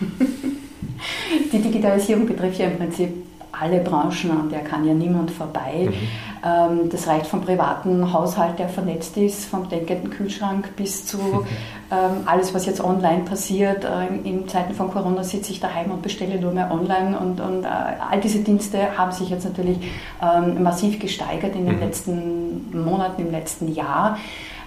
Die 1.52 1.58
Digitalisierung 1.58 2.26
betrifft 2.26 2.58
ja 2.58 2.66
im 2.66 2.78
Prinzip 2.78 3.10
alle 3.52 3.80
Branchen, 3.80 4.30
an 4.30 4.48
der 4.50 4.60
kann 4.60 4.84
ja 4.84 4.94
niemand 4.94 5.30
vorbei. 5.30 5.88
Mhm. 5.88 5.94
Ähm, 6.42 6.90
das 6.90 7.06
reicht 7.06 7.26
vom 7.26 7.42
privaten 7.42 8.12
Haushalt, 8.12 8.58
der 8.58 8.68
vernetzt 8.68 9.16
ist, 9.16 9.46
vom 9.46 9.68
denkenden 9.68 10.10
Kühlschrank 10.10 10.74
bis 10.76 11.06
zu 11.06 11.18
ähm, 11.90 12.22
alles, 12.26 12.54
was 12.54 12.66
jetzt 12.66 12.82
online 12.82 13.24
passiert. 13.24 13.84
Äh, 13.84 14.28
in 14.28 14.48
Zeiten 14.48 14.74
von 14.74 14.90
Corona 14.90 15.22
sitze 15.22 15.52
ich 15.52 15.60
daheim 15.60 15.90
und 15.90 16.02
bestelle 16.02 16.40
nur 16.40 16.52
mehr 16.52 16.70
online 16.70 17.18
und, 17.18 17.40
und 17.40 17.64
äh, 17.64 17.68
all 17.68 18.20
diese 18.20 18.40
Dienste 18.40 18.96
haben 18.96 19.12
sich 19.12 19.28
jetzt 19.30 19.44
natürlich 19.44 19.78
ähm, 20.22 20.62
massiv 20.62 20.98
gesteigert 20.98 21.54
in 21.54 21.66
den 21.66 21.76
mhm. 21.76 21.80
letzten 21.80 22.84
Monaten, 22.84 23.22
im 23.22 23.30
letzten 23.30 23.72
Jahr. 23.74 24.18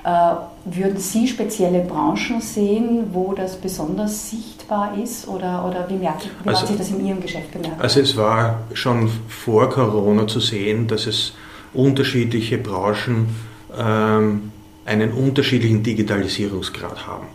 Äh, 0.04 0.36
würden 0.66 0.98
Sie 0.98 1.28
spezielle 1.28 1.80
Branchen 1.80 2.42
sehen, 2.42 3.06
wo 3.14 3.34
das 3.34 3.56
besonders 3.56 4.30
sichtbar 4.30 4.98
ist 5.02 5.28
oder, 5.28 5.66
oder 5.66 5.90
wie, 5.90 5.96
merkt, 5.96 6.30
wie 6.44 6.50
also, 6.50 6.62
hat 6.62 6.68
sich 6.68 6.78
das 6.78 6.90
in 6.90 7.06
Ihrem 7.06 7.22
Geschäft 7.22 7.52
bemerkt? 7.52 7.82
Also 7.82 8.02
es 8.02 8.18
war 8.18 8.60
schon 8.74 9.10
vor 9.30 9.70
Corona 9.70 10.28
zu 10.28 10.42
sehen, 10.42 10.88
dass 10.88 11.08
es 11.08 11.34
unterschiedliche 11.74 12.58
Branchen 12.58 13.34
ähm, 13.78 14.52
einen 14.86 15.12
unterschiedlichen 15.14 15.84
Digitalisierungsgrad 15.84 17.08
haben. 17.08 17.28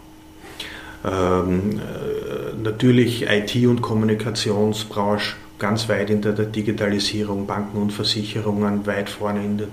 Ähm, 1.05 1.81
äh, 1.81 2.63
natürlich 2.63 3.27
IT- 3.29 3.67
und 3.67 3.81
Kommunikationsbranche 3.81 5.37
ganz 5.59 5.89
weit 5.89 6.11
in 6.11 6.23
der, 6.23 6.33
Digitalisierung, 6.33 7.47
Banken 7.47 7.79
und 7.79 7.93
Versicherungen 7.93 8.87
weit 8.87 9.11
vorne 9.11 9.45
in 9.45 9.59
der, 9.59 9.69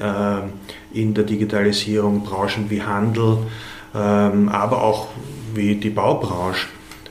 äh, 0.00 0.98
in 0.98 1.14
der 1.14 1.24
Digitalisierung, 1.24 2.24
Branchen 2.24 2.70
wie 2.70 2.82
Handel, 2.82 3.38
ähm, 3.94 4.48
aber 4.48 4.82
auch 4.82 5.08
wie 5.54 5.74
die 5.76 5.90
Baubranche 5.90 6.68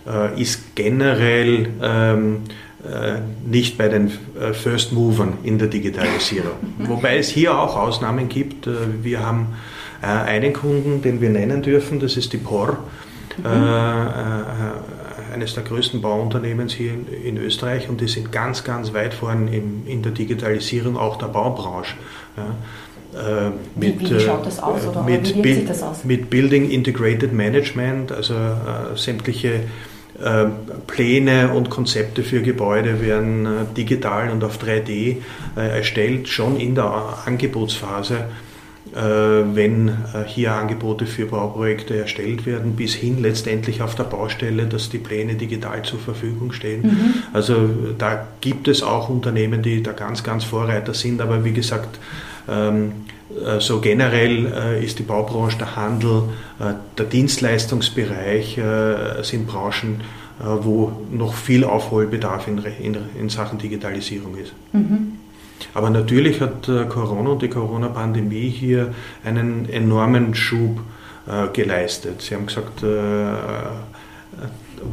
äh, 0.08 0.42
ist 0.42 0.76
generell 0.76 1.70
ähm, 1.82 2.42
äh, 2.84 3.20
nicht 3.46 3.78
bei 3.78 3.90
den 3.90 4.12
äh, 4.40 4.54
First 4.54 4.94
Movern 4.94 5.38
in 5.44 5.60
der 5.60 5.68
Digitalisierung. 5.68 6.54
Wobei 6.80 7.18
es 7.18 7.30
hier 7.30 7.58
auch 7.58 7.76
Ausnahmen 7.76 8.30
gibt. 8.30 8.68
Äh, 8.68 9.04
wir 9.04 9.26
haben 9.26 9.48
äh, 10.02 10.06
einen 10.06 10.54
Kunden, 10.54 11.02
den 11.02 11.20
wir 11.20 11.30
nennen 11.30 11.62
dürfen, 11.62 12.00
das 12.00 12.16
ist 12.18 12.34
die 12.34 12.38
POR. 12.38 12.78
Mhm 13.38 13.50
eines 15.34 15.54
der 15.54 15.64
größten 15.64 16.02
Bauunternehmens 16.02 16.74
hier 16.74 16.94
in, 16.94 17.08
in, 17.08 17.38
Österreich 17.38 17.90
und 17.90 18.02
die 18.02 18.08
sind 18.08 18.32
ganz, 18.32 18.64
ganz 18.64 18.94
weit 18.94 19.14
vorne 19.14 19.56
in, 19.56 19.86
in 19.88 20.02
der 20.02 20.12
Digitalisierung 20.12 20.98
auch 20.98 21.18
der 21.18 21.28
Baubranche. 21.28 21.96
Ja. 22.38 23.48
Äh, 23.48 23.52
mit, 23.76 24.00
wie, 24.00 24.10
wie, 24.16 24.20
schaut 24.20 24.46
das 24.46 24.62
aus 24.62 24.86
oder 24.86 25.02
mit, 25.04 25.44
wie 25.44 25.66
das 25.66 25.82
aus? 25.82 26.04
Mit 26.04 26.30
Building 26.30 26.70
Integrated 26.70 27.34
Management, 27.34 28.12
also 28.12 28.36
äh, 28.36 28.96
sämtliche 28.96 29.62
äh, 30.22 30.46
Pläne 30.86 31.50
und 31.54 31.70
Konzepte 31.70 32.24
für 32.24 32.42
Gebäude 32.42 33.02
werden 33.02 33.46
äh, 33.46 33.50
digital 33.76 34.30
und 34.30 34.44
auf 34.44 34.62
3D 34.62 35.18
äh, 35.58 35.78
erstellt, 35.78 36.28
schon 36.28 36.60
in 36.60 36.76
der 36.76 37.20
Angebotsphase 37.26 38.16
äh, 38.16 38.49
wenn 38.96 39.90
äh, 39.90 40.26
hier 40.26 40.54
Angebote 40.54 41.06
für 41.06 41.26
Bauprojekte 41.26 41.98
erstellt 41.98 42.46
werden, 42.46 42.76
bis 42.76 42.94
hin 42.94 43.22
letztendlich 43.22 43.82
auf 43.82 43.96
der 43.96 44.06
Baustelle, 44.06 44.66
dass 44.66 44.90
die 44.90 44.98
Pläne 44.98 45.36
digital 45.36 45.84
zur 45.84 46.00
Verfügung 46.00 46.52
stehen. 46.52 46.82
Mhm. 46.82 47.14
Also 47.34 47.70
da 47.98 48.28
gibt 48.42 48.68
es 48.68 48.82
auch 48.82 49.10
Unternehmen, 49.10 49.62
die 49.62 49.84
da 49.84 49.92
ganz, 49.92 50.24
ganz 50.24 50.44
Vorreiter 50.44 50.94
sind, 50.94 51.22
aber 51.22 51.44
wie 51.46 51.54
gesagt, 51.54 52.00
ähm, 52.48 52.92
äh, 53.46 53.60
so 53.60 53.80
generell 53.80 54.80
ist 54.84 54.98
die 54.98 55.04
Baubranche, 55.04 55.58
der 55.60 55.76
Handel, 55.76 56.24
der 56.98 57.06
Dienstleistungsbereich 57.06 58.60
sind 59.22 59.48
Branchen, 59.48 60.02
wo 60.40 60.92
noch 61.12 61.36
viel 61.36 61.64
Aufholbedarf 61.64 62.48
in, 62.48 63.30
Sachen 63.30 63.60
Digitalisierung 63.60 64.36
ist. 64.36 64.54
Mhm. 64.74 65.20
Aber 65.74 65.90
natürlich 65.90 66.42
hat 66.42 66.68
äh, 66.68 66.86
Corona 66.86 67.32
und 67.32 67.42
die 67.42 67.50
Corona-Pandemie 67.50 68.50
hier 68.50 68.94
einen 69.24 69.70
enormen 69.70 70.36
Schub 70.36 70.80
äh, 71.28 71.48
geleistet. 71.54 72.22
Sie 72.22 72.36
haben 72.36 72.48
gesagt, 72.48 72.84
äh, 72.84 72.88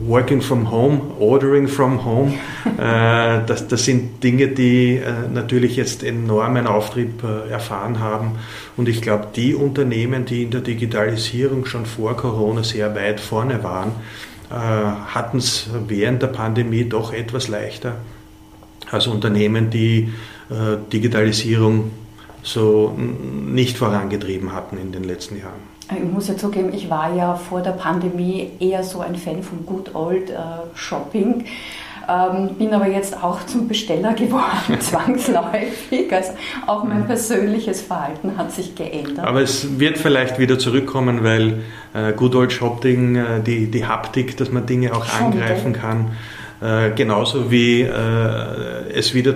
Working 0.04 0.42
from 0.42 0.70
Home, 0.72 1.00
Ordering 1.20 1.68
from 1.68 2.04
Home, 2.04 2.32
das, 2.76 3.68
das 3.68 3.84
sind 3.84 4.24
Dinge, 4.24 4.48
die 4.48 5.00
natürlich 5.32 5.76
jetzt 5.76 6.02
enormen 6.02 6.66
Auftrieb 6.66 7.22
erfahren 7.22 8.00
haben. 8.00 8.32
Und 8.76 8.88
ich 8.88 9.00
glaube, 9.00 9.28
die 9.36 9.54
Unternehmen, 9.54 10.24
die 10.24 10.42
in 10.42 10.50
der 10.50 10.62
Digitalisierung 10.62 11.66
schon 11.66 11.86
vor 11.86 12.16
Corona 12.16 12.64
sehr 12.64 12.96
weit 12.96 13.20
vorne 13.20 13.62
waren, 13.62 13.92
hatten 14.50 15.38
es 15.38 15.68
während 15.86 16.20
der 16.20 16.28
Pandemie 16.28 16.86
doch 16.86 17.12
etwas 17.12 17.46
leichter 17.46 17.94
als 18.90 19.06
Unternehmen, 19.06 19.70
die 19.70 20.12
Digitalisierung 20.92 21.90
so 22.42 22.96
nicht 22.96 23.76
vorangetrieben 23.76 24.52
hatten 24.52 24.78
in 24.78 24.92
den 24.92 25.04
letzten 25.04 25.38
Jahren. 25.38 25.76
Ich 25.90 26.12
muss 26.12 26.28
ja 26.28 26.36
zugeben, 26.36 26.72
ich 26.72 26.90
war 26.90 27.14
ja 27.14 27.34
vor 27.34 27.60
der 27.60 27.72
Pandemie 27.72 28.50
eher 28.58 28.82
so 28.82 29.00
ein 29.00 29.14
Fan 29.14 29.42
von 29.42 29.64
Good 29.64 29.94
Old 29.94 30.30
äh, 30.30 30.34
Shopping. 30.74 31.44
Ähm, 32.08 32.50
bin 32.56 32.72
aber 32.72 32.88
jetzt 32.88 33.20
auch 33.22 33.44
zum 33.46 33.66
Besteller 33.66 34.12
geworden, 34.14 34.80
zwangsläufig. 34.80 36.12
Also 36.12 36.32
auch 36.66 36.84
mein 36.84 37.00
mhm. 37.00 37.06
persönliches 37.06 37.82
Verhalten 37.82 38.36
hat 38.36 38.52
sich 38.52 38.74
geändert. 38.74 39.26
Aber 39.26 39.42
es 39.42 39.78
wird 39.78 39.98
vielleicht 39.98 40.38
wieder 40.38 40.58
zurückkommen, 40.58 41.24
weil 41.24 41.62
äh, 41.94 42.12
Good 42.12 42.34
Old 42.34 42.52
Shopping, 42.52 43.16
äh, 43.16 43.40
die, 43.44 43.70
die 43.70 43.86
Haptik, 43.86 44.36
dass 44.36 44.52
man 44.52 44.66
Dinge 44.66 44.92
auch 44.92 45.04
Schon 45.04 45.26
angreifen 45.26 45.72
denn? 45.72 45.82
kann, 45.82 46.12
äh, 46.60 46.90
genauso 46.94 47.50
wie 47.50 47.82
äh, 47.82 48.92
es 48.92 49.14
wieder 49.14 49.34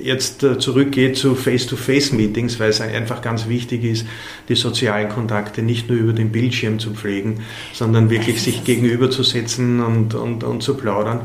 jetzt 0.00 0.42
äh, 0.42 0.58
zurückgeht 0.58 1.16
zu 1.16 1.34
Face-to-Face-Meetings, 1.34 2.58
weil 2.60 2.70
es 2.70 2.80
einfach 2.80 3.22
ganz 3.22 3.48
wichtig 3.48 3.84
ist, 3.84 4.06
die 4.48 4.54
sozialen 4.54 5.08
Kontakte 5.08 5.62
nicht 5.62 5.88
nur 5.88 5.98
über 5.98 6.12
den 6.12 6.30
Bildschirm 6.30 6.78
zu 6.78 6.92
pflegen, 6.92 7.40
sondern 7.72 8.10
wirklich 8.10 8.42
sich 8.42 8.64
gegenüberzusetzen 8.64 9.82
und, 9.82 10.14
und, 10.14 10.44
und 10.44 10.62
zu 10.62 10.76
plaudern. 10.76 11.22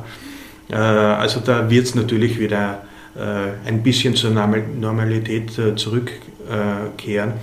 Äh, 0.70 0.76
also 0.76 1.40
da 1.40 1.70
wird 1.70 1.86
es 1.86 1.96
natürlich 1.96 2.40
wieder 2.40 2.84
äh, 3.16 3.68
ein 3.68 3.84
bisschen 3.84 4.16
zur 4.16 4.32
Normalität 4.32 5.52
zurückkehren. 5.76 7.34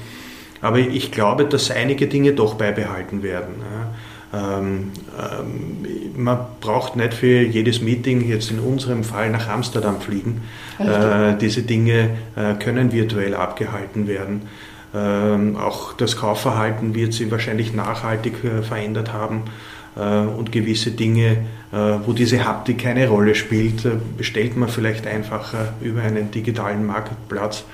Aber 0.62 0.78
ich 0.78 1.10
glaube, 1.10 1.44
dass 1.46 1.70
einige 1.70 2.06
Dinge 2.06 2.32
doch 2.32 2.54
beibehalten 2.54 3.22
werden. 3.22 3.54
Ähm, 4.32 4.92
ähm, 5.18 5.86
man 6.16 6.38
braucht 6.60 6.96
nicht 6.96 7.14
für 7.14 7.42
jedes 7.42 7.80
Meeting 7.80 8.28
jetzt 8.28 8.50
in 8.50 8.60
unserem 8.60 9.02
Fall 9.02 9.30
nach 9.30 9.48
Amsterdam 9.48 10.00
fliegen. 10.00 10.42
Äh, 10.78 11.36
diese 11.40 11.62
Dinge 11.62 12.10
äh, 12.36 12.54
können 12.54 12.92
virtuell 12.92 13.34
abgehalten 13.34 14.06
werden. 14.06 14.42
Ähm, 14.94 15.56
auch 15.56 15.92
das 15.92 16.16
Kaufverhalten 16.16 16.94
wird 16.94 17.12
sich 17.12 17.30
wahrscheinlich 17.30 17.74
nachhaltig 17.74 18.44
äh, 18.44 18.62
verändert 18.62 19.12
haben 19.12 19.44
äh, 19.96 20.00
und 20.00 20.50
gewisse 20.52 20.90
Dinge, 20.90 21.38
äh, 21.72 21.76
wo 22.04 22.12
diese 22.12 22.44
Haptik 22.44 22.78
keine 22.78 23.08
Rolle 23.08 23.34
spielt, 23.34 23.84
äh, 23.84 23.90
bestellt 24.16 24.56
man 24.56 24.68
vielleicht 24.68 25.06
einfacher 25.06 25.74
über 25.80 26.02
einen 26.02 26.30
digitalen 26.30 26.86
Marktplatz. 26.86 27.64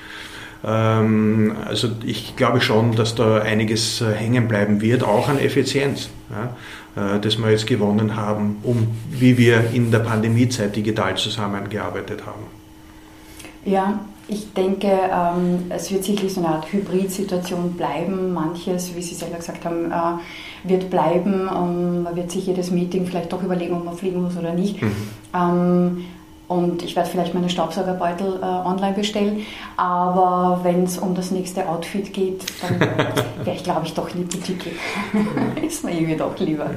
Ähm, 0.64 1.54
also 1.64 1.88
ich 2.04 2.36
glaube 2.36 2.60
schon, 2.60 2.94
dass 2.96 3.14
da 3.14 3.38
einiges 3.38 4.00
äh, 4.00 4.12
hängen 4.12 4.48
bleiben 4.48 4.80
wird, 4.80 5.04
auch 5.04 5.28
an 5.28 5.38
Effizienz, 5.38 6.08
ja, 6.30 7.14
äh, 7.16 7.20
das 7.20 7.38
wir 7.38 7.50
jetzt 7.50 7.66
gewonnen 7.66 8.16
haben, 8.16 8.58
um 8.62 8.88
wie 9.10 9.36
wir 9.38 9.70
in 9.72 9.90
der 9.90 10.00
Pandemiezeit 10.00 10.75
digital 10.75 11.16
zusammengearbeitet 11.16 12.25
haben. 12.26 12.44
Ja, 13.64 14.00
ich 14.28 14.52
denke, 14.54 14.88
ähm, 14.88 15.66
es 15.68 15.92
wird 15.92 16.02
sicherlich 16.02 16.34
so 16.34 16.40
eine 16.40 16.54
Art 16.54 16.72
Hybrid-Situation 16.72 17.75
bleiben. 17.75 18.32
Manches, 18.34 18.94
wie 18.96 19.02
Sie 19.02 19.14
selber 19.14 19.36
gesagt 19.36 19.64
haben, 19.64 19.92
äh, 19.92 20.68
wird 20.68 20.90
bleiben. 20.90 21.44
man 21.44 22.16
wird 22.16 22.32
sich 22.32 22.46
jedes 22.46 22.72
Meeting 22.72 23.06
vielleicht 23.06 23.32
doch 23.32 23.42
überlegen, 23.42 23.75
ob 23.75 23.84
man 23.84 23.96
fliegen 23.96 24.22
muss 24.22 24.36
oder 24.36 24.52
nicht. 24.52 24.82
Mhm. 24.82 26.04
Und 26.48 26.82
ich 26.84 26.94
werde 26.94 27.08
vielleicht 27.10 27.34
meine 27.34 27.48
Staubsaugerbeutel 27.48 28.38
äh, 28.40 28.44
online 28.44 28.94
bestellen. 28.94 29.40
Aber 29.76 30.60
wenn 30.62 30.84
es 30.84 30.96
um 30.98 31.14
das 31.14 31.30
nächste 31.30 31.68
Outfit 31.68 32.12
geht, 32.12 32.44
dann 32.62 32.80
wäre 33.44 33.56
ich, 33.56 33.64
glaube 33.64 33.86
ich, 33.86 33.94
doch 33.94 34.14
in 34.14 34.28
die 34.28 34.36
Boutique. 34.36 34.72
Ist 35.66 35.84
mir 35.84 35.92
irgendwie 35.92 36.16
doch 36.16 36.38
lieber. 36.38 36.70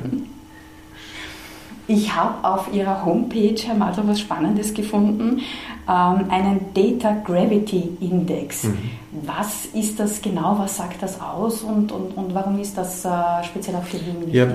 Ich 1.90 2.14
habe 2.16 2.48
auf 2.48 2.72
Ihrer 2.72 3.04
Homepage, 3.04 3.56
Herr 3.66 3.74
Madler, 3.74 4.04
was 4.08 4.20
Spannendes 4.20 4.76
gefunden, 4.76 5.42
ähm, 5.88 6.26
einen 6.30 6.66
Data 6.76 7.20
Gravity 7.26 7.98
Index. 8.00 8.66
Mhm. 8.66 8.78
Was 9.26 9.66
ist 9.74 10.00
das 10.00 10.22
genau, 10.22 10.56
was 10.60 10.78
sagt 10.78 11.02
das 11.02 11.20
aus 11.20 11.64
und, 11.64 11.92
und, 11.92 12.16
und 12.16 12.36
warum 12.36 12.60
ist 12.60 12.78
das 12.78 13.04
äh, 13.06 13.10
speziell 13.44 13.76
auch 13.76 13.84
für 13.84 13.98
Wien 13.98 14.32
Ja, 14.32 14.46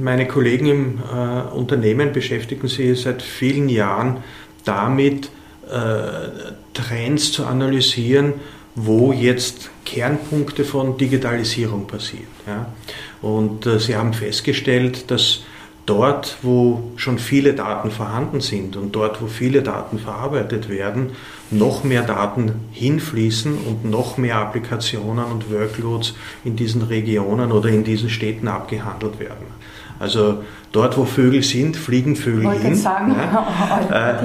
meine 0.00 0.28
Kollegen 0.28 0.66
im 0.66 0.98
äh, 0.98 1.52
Unternehmen 1.52 2.12
beschäftigen 2.12 2.68
sich 2.68 3.02
seit 3.02 3.22
vielen 3.22 3.68
Jahren 3.68 4.18
damit 4.64 5.30
äh, 5.70 6.52
Trends 6.72 7.32
zu 7.32 7.46
analysieren, 7.46 8.34
wo 8.74 9.12
jetzt 9.12 9.70
Kernpunkte 9.84 10.64
von 10.64 10.96
Digitalisierung 10.96 11.86
passieren. 11.86 12.26
Ja? 12.46 12.66
Und 13.22 13.66
äh, 13.66 13.78
sie 13.78 13.96
haben 13.96 14.12
festgestellt, 14.12 15.10
dass 15.10 15.42
dort, 15.86 16.38
wo 16.42 16.92
schon 16.96 17.18
viele 17.18 17.54
Daten 17.54 17.90
vorhanden 17.90 18.40
sind 18.40 18.76
und 18.76 18.92
dort, 18.96 19.20
wo 19.20 19.26
viele 19.26 19.62
Daten 19.62 19.98
verarbeitet 19.98 20.68
werden, 20.68 21.12
noch 21.50 21.84
mehr 21.84 22.02
Daten 22.02 22.52
hinfließen 22.72 23.54
und 23.54 23.84
noch 23.84 24.16
mehr 24.16 24.36
Applikationen 24.36 25.24
und 25.26 25.52
Workloads 25.52 26.14
in 26.44 26.56
diesen 26.56 26.82
Regionen 26.82 27.52
oder 27.52 27.68
in 27.68 27.84
diesen 27.84 28.08
Städten 28.08 28.48
abgehandelt 28.48 29.20
werden. 29.20 29.46
Also 29.98 30.42
dort, 30.72 30.96
wo 30.96 31.04
Vögel 31.04 31.42
sind, 31.42 31.76
fliegen 31.76 32.16
Vögel 32.16 32.44
Wollte 32.44 32.62
hin. 32.62 32.74
Sagen, 32.74 33.14
ja. 33.90 34.20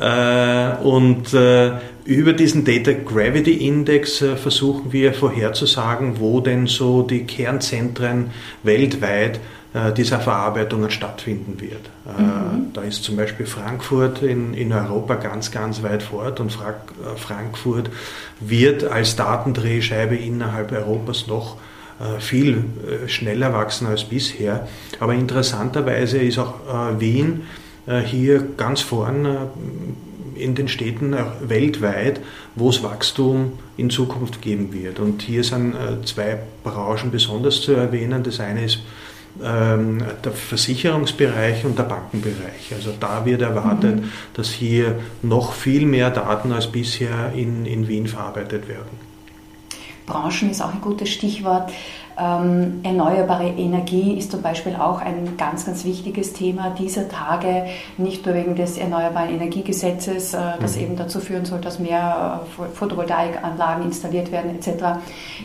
äh, 0.80 0.82
und 0.82 1.32
äh, 1.32 1.72
über 2.04 2.32
diesen 2.32 2.64
Data 2.64 2.92
Gravity 2.92 3.66
Index 3.66 4.22
äh, 4.22 4.36
versuchen 4.36 4.92
wir 4.92 5.14
vorherzusagen, 5.14 6.18
wo 6.20 6.40
denn 6.40 6.66
so 6.66 7.02
die 7.02 7.24
Kernzentren 7.24 8.30
weltweit 8.62 9.40
äh, 9.72 9.92
dieser 9.92 10.20
Verarbeitungen 10.20 10.90
stattfinden 10.90 11.60
wird. 11.60 11.90
Äh, 12.06 12.22
mhm. 12.22 12.72
Da 12.72 12.82
ist 12.82 13.04
zum 13.04 13.16
Beispiel 13.16 13.46
Frankfurt 13.46 14.22
in, 14.22 14.54
in 14.54 14.72
Europa 14.72 15.14
ganz, 15.14 15.50
ganz 15.52 15.82
weit 15.82 16.02
fort 16.02 16.40
und 16.40 16.56
Frankfurt 17.16 17.90
wird 18.40 18.84
als 18.84 19.16
Datendrehscheibe 19.16 20.16
innerhalb 20.16 20.72
Europas 20.72 21.26
noch 21.26 21.56
äh, 21.56 21.75
viel 22.18 22.56
äh, 22.58 23.08
schneller 23.08 23.52
wachsen 23.52 23.86
als 23.86 24.04
bisher. 24.04 24.68
Aber 25.00 25.14
interessanterweise 25.14 26.18
ist 26.18 26.38
auch 26.38 26.54
äh, 26.68 27.00
Wien 27.00 27.42
hier 28.04 28.44
ganz 28.56 28.80
vorn 28.80 29.28
in 30.34 30.56
den 30.56 30.66
Städten 30.66 31.14
weltweit, 31.40 32.20
wo 32.56 32.70
es 32.70 32.82
Wachstum 32.82 33.52
in 33.76 33.90
Zukunft 33.90 34.42
geben 34.42 34.72
wird. 34.72 34.98
Und 34.98 35.22
hier 35.22 35.44
sind 35.44 35.76
zwei 36.04 36.36
Branchen 36.64 37.12
besonders 37.12 37.60
zu 37.60 37.74
erwähnen. 37.74 38.24
Das 38.24 38.40
eine 38.40 38.64
ist 38.64 38.80
ähm, 39.42 40.02
der 40.24 40.32
Versicherungsbereich 40.32 41.64
und 41.64 41.78
der 41.78 41.84
Bankenbereich. 41.84 42.72
Also 42.74 42.94
da 42.98 43.24
wird 43.24 43.42
erwartet, 43.42 43.96
mhm. 43.96 44.12
dass 44.34 44.50
hier 44.50 44.98
noch 45.22 45.52
viel 45.52 45.84
mehr 45.86 46.10
Daten 46.10 46.52
als 46.52 46.66
bisher 46.66 47.32
in, 47.34 47.66
in 47.66 47.86
Wien 47.86 48.06
verarbeitet 48.06 48.68
werden. 48.68 49.05
Branchen 50.06 50.50
ist 50.50 50.62
auch 50.62 50.72
ein 50.72 50.80
gutes 50.80 51.10
Stichwort. 51.10 51.70
Ähm, 52.18 52.80
erneuerbare 52.82 53.46
Energie 53.46 54.16
ist 54.16 54.30
zum 54.30 54.40
Beispiel 54.40 54.74
auch 54.74 55.02
ein 55.02 55.36
ganz, 55.36 55.66
ganz 55.66 55.84
wichtiges 55.84 56.32
Thema 56.32 56.70
dieser 56.70 57.10
Tage, 57.10 57.66
nicht 57.98 58.24
nur 58.24 58.34
wegen 58.34 58.54
des 58.54 58.78
Erneuerbaren 58.78 59.28
Energiegesetzes, 59.34 60.32
äh, 60.32 60.38
das 60.58 60.76
mhm. 60.76 60.82
eben 60.82 60.96
dazu 60.96 61.20
führen 61.20 61.44
soll, 61.44 61.60
dass 61.60 61.78
mehr 61.78 62.40
äh, 62.58 62.74
Photovoltaikanlagen 62.74 63.84
installiert 63.84 64.32
werden 64.32 64.56
etc. 64.56 64.98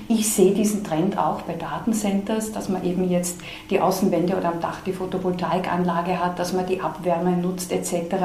Ich 0.07 0.31
sehe 0.31 0.53
diesen 0.53 0.85
Trend 0.85 1.17
auch 1.17 1.41
bei 1.41 1.55
Datencenters, 1.55 2.53
dass 2.53 2.69
man 2.69 2.85
eben 2.85 3.09
jetzt 3.09 3.41
die 3.69 3.81
Außenwände 3.81 4.37
oder 4.37 4.47
am 4.47 4.61
Dach 4.61 4.79
die 4.85 4.93
Photovoltaikanlage 4.93 6.23
hat, 6.23 6.39
dass 6.39 6.53
man 6.53 6.67
die 6.67 6.79
Abwärme 6.79 7.31
nutzt 7.31 7.73
etc. 7.73 8.15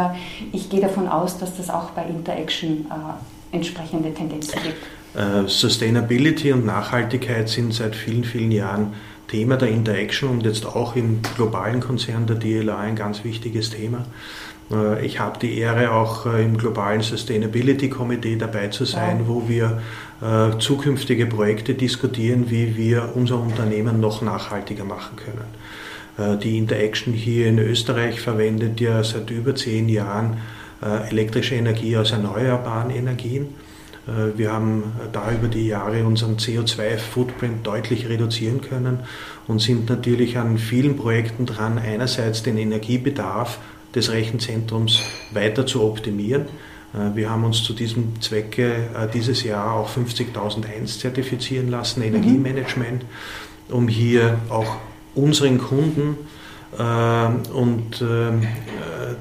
Ich 0.52 0.70
gehe 0.70 0.80
davon 0.80 1.08
aus, 1.08 1.36
dass 1.38 1.56
das 1.56 1.68
auch 1.68 1.90
bei 1.90 2.04
Interaction 2.04 2.86
äh, 2.90 3.56
entsprechende 3.56 4.14
Tendenzen 4.14 4.62
gibt. 4.62 4.95
Äh, 5.16 5.48
Sustainability 5.48 6.52
und 6.52 6.66
Nachhaltigkeit 6.66 7.48
sind 7.48 7.72
seit 7.72 7.96
vielen, 7.96 8.24
vielen 8.24 8.50
Jahren 8.50 8.92
Thema 9.28 9.56
der 9.56 9.68
Interaction 9.68 10.28
und 10.28 10.44
jetzt 10.44 10.66
auch 10.66 10.94
im 10.94 11.20
globalen 11.34 11.80
Konzern 11.80 12.26
der 12.26 12.36
DLA 12.36 12.78
ein 12.78 12.96
ganz 12.96 13.24
wichtiges 13.24 13.70
Thema. 13.70 14.04
Äh, 14.70 15.06
ich 15.06 15.18
habe 15.18 15.38
die 15.38 15.56
Ehre, 15.58 15.92
auch 15.92 16.26
äh, 16.26 16.44
im 16.44 16.58
globalen 16.58 17.00
Sustainability 17.00 17.88
Komitee 17.88 18.36
dabei 18.36 18.68
zu 18.68 18.84
sein, 18.84 19.22
wo 19.26 19.48
wir 19.48 19.80
zukünftige 20.58 21.26
Projekte 21.26 21.74
diskutieren, 21.74 22.48
wie 22.48 22.74
wir 22.74 23.10
unser 23.16 23.38
Unternehmen 23.38 24.00
noch 24.00 24.22
nachhaltiger 24.22 24.84
machen 24.84 25.18
können. 25.18 26.40
Die 26.40 26.56
Interaction 26.56 27.12
hier 27.12 27.48
in 27.48 27.58
Österreich 27.58 28.22
verwendet 28.22 28.80
ja 28.80 29.04
seit 29.04 29.30
über 29.30 29.54
zehn 29.54 29.90
Jahren 29.90 30.38
elektrische 31.10 31.56
Energie 31.56 31.98
aus 31.98 32.12
erneuerbaren 32.12 32.88
Energien 32.88 33.48
wir 34.06 34.52
haben 34.52 34.84
da 35.12 35.32
über 35.32 35.48
die 35.48 35.66
Jahre 35.66 36.04
unseren 36.04 36.36
CO2-Footprint 36.36 37.66
deutlich 37.66 38.08
reduzieren 38.08 38.60
können 38.60 39.00
und 39.48 39.60
sind 39.60 39.88
natürlich 39.88 40.38
an 40.38 40.58
vielen 40.58 40.96
Projekten 40.96 41.44
dran, 41.44 41.78
einerseits 41.78 42.44
den 42.44 42.56
Energiebedarf 42.56 43.58
des 43.96 44.12
Rechenzentrums 44.12 45.00
weiter 45.32 45.66
zu 45.66 45.82
optimieren. 45.82 46.46
Äh, 46.94 47.16
wir 47.16 47.30
haben 47.30 47.44
uns 47.44 47.62
zu 47.62 47.72
diesem 47.72 48.20
Zwecke 48.20 48.88
äh, 48.94 49.08
dieses 49.12 49.42
Jahr 49.42 49.74
auch 49.74 49.88
50.001 49.88 51.00
zertifizieren 51.00 51.68
lassen, 51.68 52.02
Energiemanagement, 52.02 53.04
um 53.70 53.88
hier 53.88 54.38
auch 54.48 54.76
unseren 55.14 55.58
Kunden 55.58 56.16
äh, 56.20 56.35
und 56.72 58.02
ähm, 58.02 58.46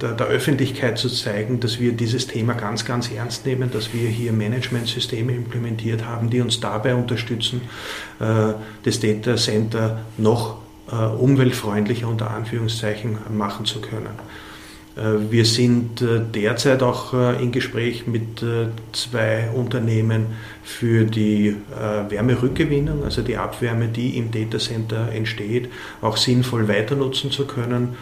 der, 0.01 0.11
der, 0.13 0.27
Öffentlichkeit 0.27 0.97
zu 0.97 1.09
zeigen, 1.09 1.59
dass 1.59 1.79
wir 1.79 1.93
dieses 1.93 2.27
Thema 2.27 2.53
ganz, 2.53 2.85
ganz 2.85 3.11
ernst 3.11 3.45
nehmen, 3.45 3.71
dass 3.71 3.93
wir 3.93 4.09
hier 4.09 4.33
Managementsysteme 4.33 5.33
implementiert 5.33 6.05
haben, 6.05 6.29
die 6.29 6.41
uns 6.41 6.59
dabei 6.59 6.95
unterstützen, 6.95 7.61
äh, 8.19 8.53
das 8.83 8.99
Data 8.99 9.35
Center 9.35 10.01
noch 10.17 10.57
äh, 10.91 10.95
umweltfreundlicher 10.95 12.07
unter 12.07 12.31
Anführungszeichen 12.31 13.17
machen 13.29 13.65
zu 13.65 13.79
können. 13.79 14.09
Äh, 14.95 15.31
wir 15.31 15.45
sind 15.45 16.01
äh, 16.01 16.21
derzeit 16.33 16.81
auch 16.81 17.13
äh, 17.13 17.41
in 17.41 17.51
Gespräch 17.51 18.07
mit 18.07 18.43
zwei 18.93 19.49
Unternehmen 19.53 20.27
für 20.63 21.05
die 21.05 21.55
Wärmerückgewinnung, 22.09 23.03
also 23.03 23.21
die 23.21 23.37
Abwärme, 23.37 23.87
die 23.87 24.17
im 24.17 24.31
Datacenter 24.31 25.11
entsteht, 25.13 25.69
auch 26.01 26.17
sinnvoll 26.17 26.67
weiter 26.67 26.95
nutzen 26.95 27.29
zu 27.31 27.45
können. 27.45 27.95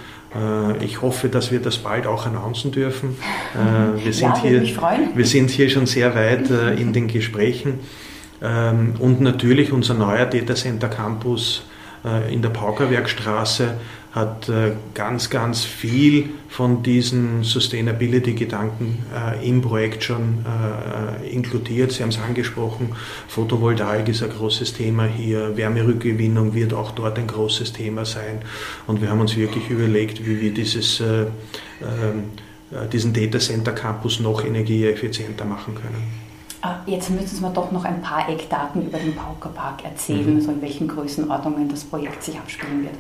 Ich 0.82 1.02
hoffe, 1.02 1.30
dass 1.30 1.52
wir 1.52 1.60
das 1.60 1.78
bald 1.78 2.08
auch 2.08 2.26
announcen 2.26 2.72
dürfen. 2.72 3.18
Wir 4.04 4.14
sind, 4.14 4.30
ja, 4.30 4.42
hier, 4.42 4.64
wir 5.14 5.26
sind 5.26 5.52
hier 5.52 5.70
schon 5.70 5.86
sehr 5.86 6.16
weit 6.16 6.50
in 6.80 6.92
den 6.94 7.08
Gesprächen. 7.08 7.82
Ähm, 8.42 8.96
und 8.98 9.22
natürlich 9.22 9.72
unser 9.72 9.94
neuer 9.94 10.26
Datacenter 10.26 10.88
Campus 10.88 11.66
in 12.30 12.42
der 12.42 12.50
Paukerwerkstraße 12.50 13.76
hat 14.14 14.48
äh, 14.48 14.74
ganz, 14.94 15.32
ganz 15.32 15.66
viel 15.66 16.30
von 16.48 16.84
diesen 16.84 17.44
Sustainability-Gedanken 17.44 19.00
äh, 19.12 19.48
im 19.48 19.62
Projekt 19.62 20.04
schon 20.04 20.46
äh, 20.46 21.28
inkludiert. 21.30 21.92
Sie 21.92 22.04
haben 22.04 22.10
es 22.10 22.20
angesprochen, 22.20 22.96
Photovoltaik 23.28 24.08
ist 24.08 24.22
ein 24.22 24.30
großes 24.30 24.74
Thema 24.74 25.06
hier, 25.06 25.58
Wärmerückgewinnung 25.58 26.54
wird 26.54 26.74
auch 26.74 26.92
dort 26.92 27.18
ein 27.18 27.26
großes 27.26 27.74
Thema 27.74 28.06
sein. 28.06 28.44
Und 28.86 29.02
wir 29.02 29.10
haben 29.10 29.20
uns 29.20 29.36
wirklich 29.36 29.68
überlegt, 29.72 30.24
wie 30.24 30.40
wir 30.40 30.54
dieses, 30.54 31.00
ähm, 31.00 31.28
diesen 32.92 33.14
Data 33.14 33.40
Center 33.40 33.72
Campus 33.72 34.20
noch 34.20 34.46
energieeffizienter 34.46 35.46
machen 35.46 35.74
können. 35.74 36.04
Ah, 36.62 36.78
jetzt 36.86 37.10
müssen 37.10 37.36
Sie 37.36 37.42
mir 37.42 37.52
doch 37.52 37.72
noch 37.72 37.84
ein 37.84 38.02
paar 38.02 38.30
Eckdaten 38.30 38.86
über 38.86 38.98
den 38.98 39.16
Pauker 39.16 39.50
Park 39.50 39.84
erzählen, 39.84 40.36
mhm. 40.36 40.42
so 40.42 40.52
in 40.52 40.62
welchen 40.62 40.88
Größenordnungen 40.88 41.68
das 41.68 41.84
Projekt 41.84 42.24
sich 42.24 42.38
abspielen 42.38 42.84
wird. 42.84 42.96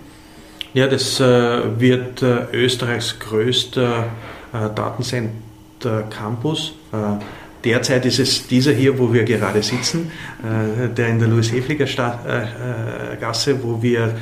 Ja, 0.73 0.87
das 0.87 1.19
äh, 1.19 1.79
wird 1.79 2.23
äh, 2.23 2.47
Österreichs 2.51 3.19
größter 3.19 4.07
äh, 4.53 4.69
Datencenter 4.73 6.01
Campus. 6.09 6.73
Äh, 6.91 7.19
derzeit 7.63 8.07
ist 8.07 8.17
es 8.17 8.47
dieser 8.47 8.71
hier, 8.71 8.97
wo 8.97 9.13
wir 9.13 9.23
gerade 9.23 9.61
sitzen, 9.61 10.11
äh, 10.41 10.89
der 10.89 11.09
in 11.09 11.19
der 11.19 11.27
Louis-Hefliger-Gasse, 11.27 13.51
äh, 13.51 13.57
wo 13.61 13.83
wir 13.83 14.15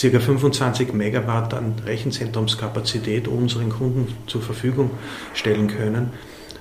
ca. 0.00 0.20
25 0.20 0.92
Megawatt 0.92 1.54
an 1.54 1.74
Rechenzentrumskapazität 1.84 3.26
unseren 3.26 3.70
Kunden 3.70 4.14
zur 4.28 4.42
Verfügung 4.42 4.92
stellen 5.34 5.66
können. 5.66 6.10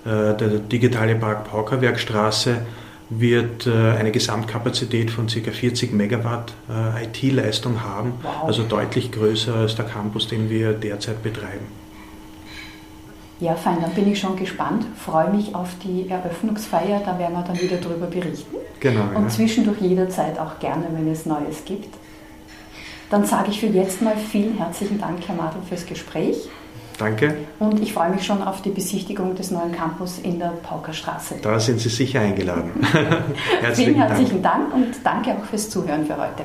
Der 0.06 0.36
digitale 0.36 1.16
Park 1.16 1.50
Paukerwerkstraße 1.50 2.58
wird 3.10 3.68
äh, 3.68 3.72
eine 3.72 4.12
Gesamtkapazität 4.12 5.12
von 5.12 5.28
ca. 5.28 5.52
40 5.52 5.94
Megawatt 5.94 6.54
äh, 6.70 7.06
IT-Leistung 7.06 7.84
haben, 7.84 8.14
wow. 8.22 8.46
also 8.46 8.64
deutlich 8.64 9.12
größer 9.12 9.54
als 9.54 9.76
der 9.76 9.86
Campus, 9.86 10.28
den 10.28 10.50
wir 10.50 10.74
derzeit 10.74 11.22
betreiben. 11.22 11.66
Ja, 13.40 13.54
fein, 13.56 13.82
dann 13.82 13.92
bin 13.92 14.12
ich 14.12 14.20
schon 14.20 14.38
gespannt, 14.38 14.86
freue 14.98 15.30
mich 15.30 15.54
auf 15.54 15.70
die 15.84 16.10
Eröffnungsfeier, 16.10 17.02
da 17.06 17.20
werden 17.20 17.34
wir 17.34 17.44
dann 17.44 17.60
wieder 17.60 17.78
darüber 17.78 18.08
berichten. 18.08 18.56
Genau. 18.80 19.10
Und 19.14 19.24
ja. 19.24 19.30
zwischendurch 19.30 19.82
jederzeit 19.82 20.40
auch 20.40 20.58
gerne, 20.60 20.86
wenn 20.92 21.12
es 21.12 21.26
Neues 21.26 21.66
gibt. 21.66 21.94
Dann 23.10 23.26
sage 23.26 23.52
ich 23.52 23.60
für 23.60 23.68
jetzt 23.68 24.02
mal 24.02 24.16
vielen 24.16 24.58
herzlichen 24.58 25.00
Dank, 25.00 25.20
Herr 25.28 25.36
Madl, 25.36 25.60
fürs 25.68 25.86
Gespräch. 25.86 26.50
Danke. 26.98 27.36
Und 27.60 27.82
ich 27.82 27.94
freue 27.94 28.10
mich 28.10 28.26
schon 28.26 28.42
auf 28.42 28.62
die 28.62 28.70
Besichtigung 28.70 29.36
des 29.36 29.52
neuen 29.52 29.72
Campus 29.72 30.20
in 30.20 30.40
der 30.40 30.54
Paukerstraße. 30.64 31.36
Da 31.42 31.60
sind 31.60 31.80
Sie 31.80 31.90
sicher 31.90 32.22
eingeladen. 32.22 32.72
Herzlichen 33.62 33.94
Vielen 33.94 34.08
herzlichen 34.08 34.42
Dank. 34.42 34.72
Dank 34.72 34.74
und 34.74 34.96
danke 35.04 35.32
auch 35.32 35.46
fürs 35.46 35.70
Zuhören 35.70 36.06
für 36.06 36.18
heute. 36.18 36.44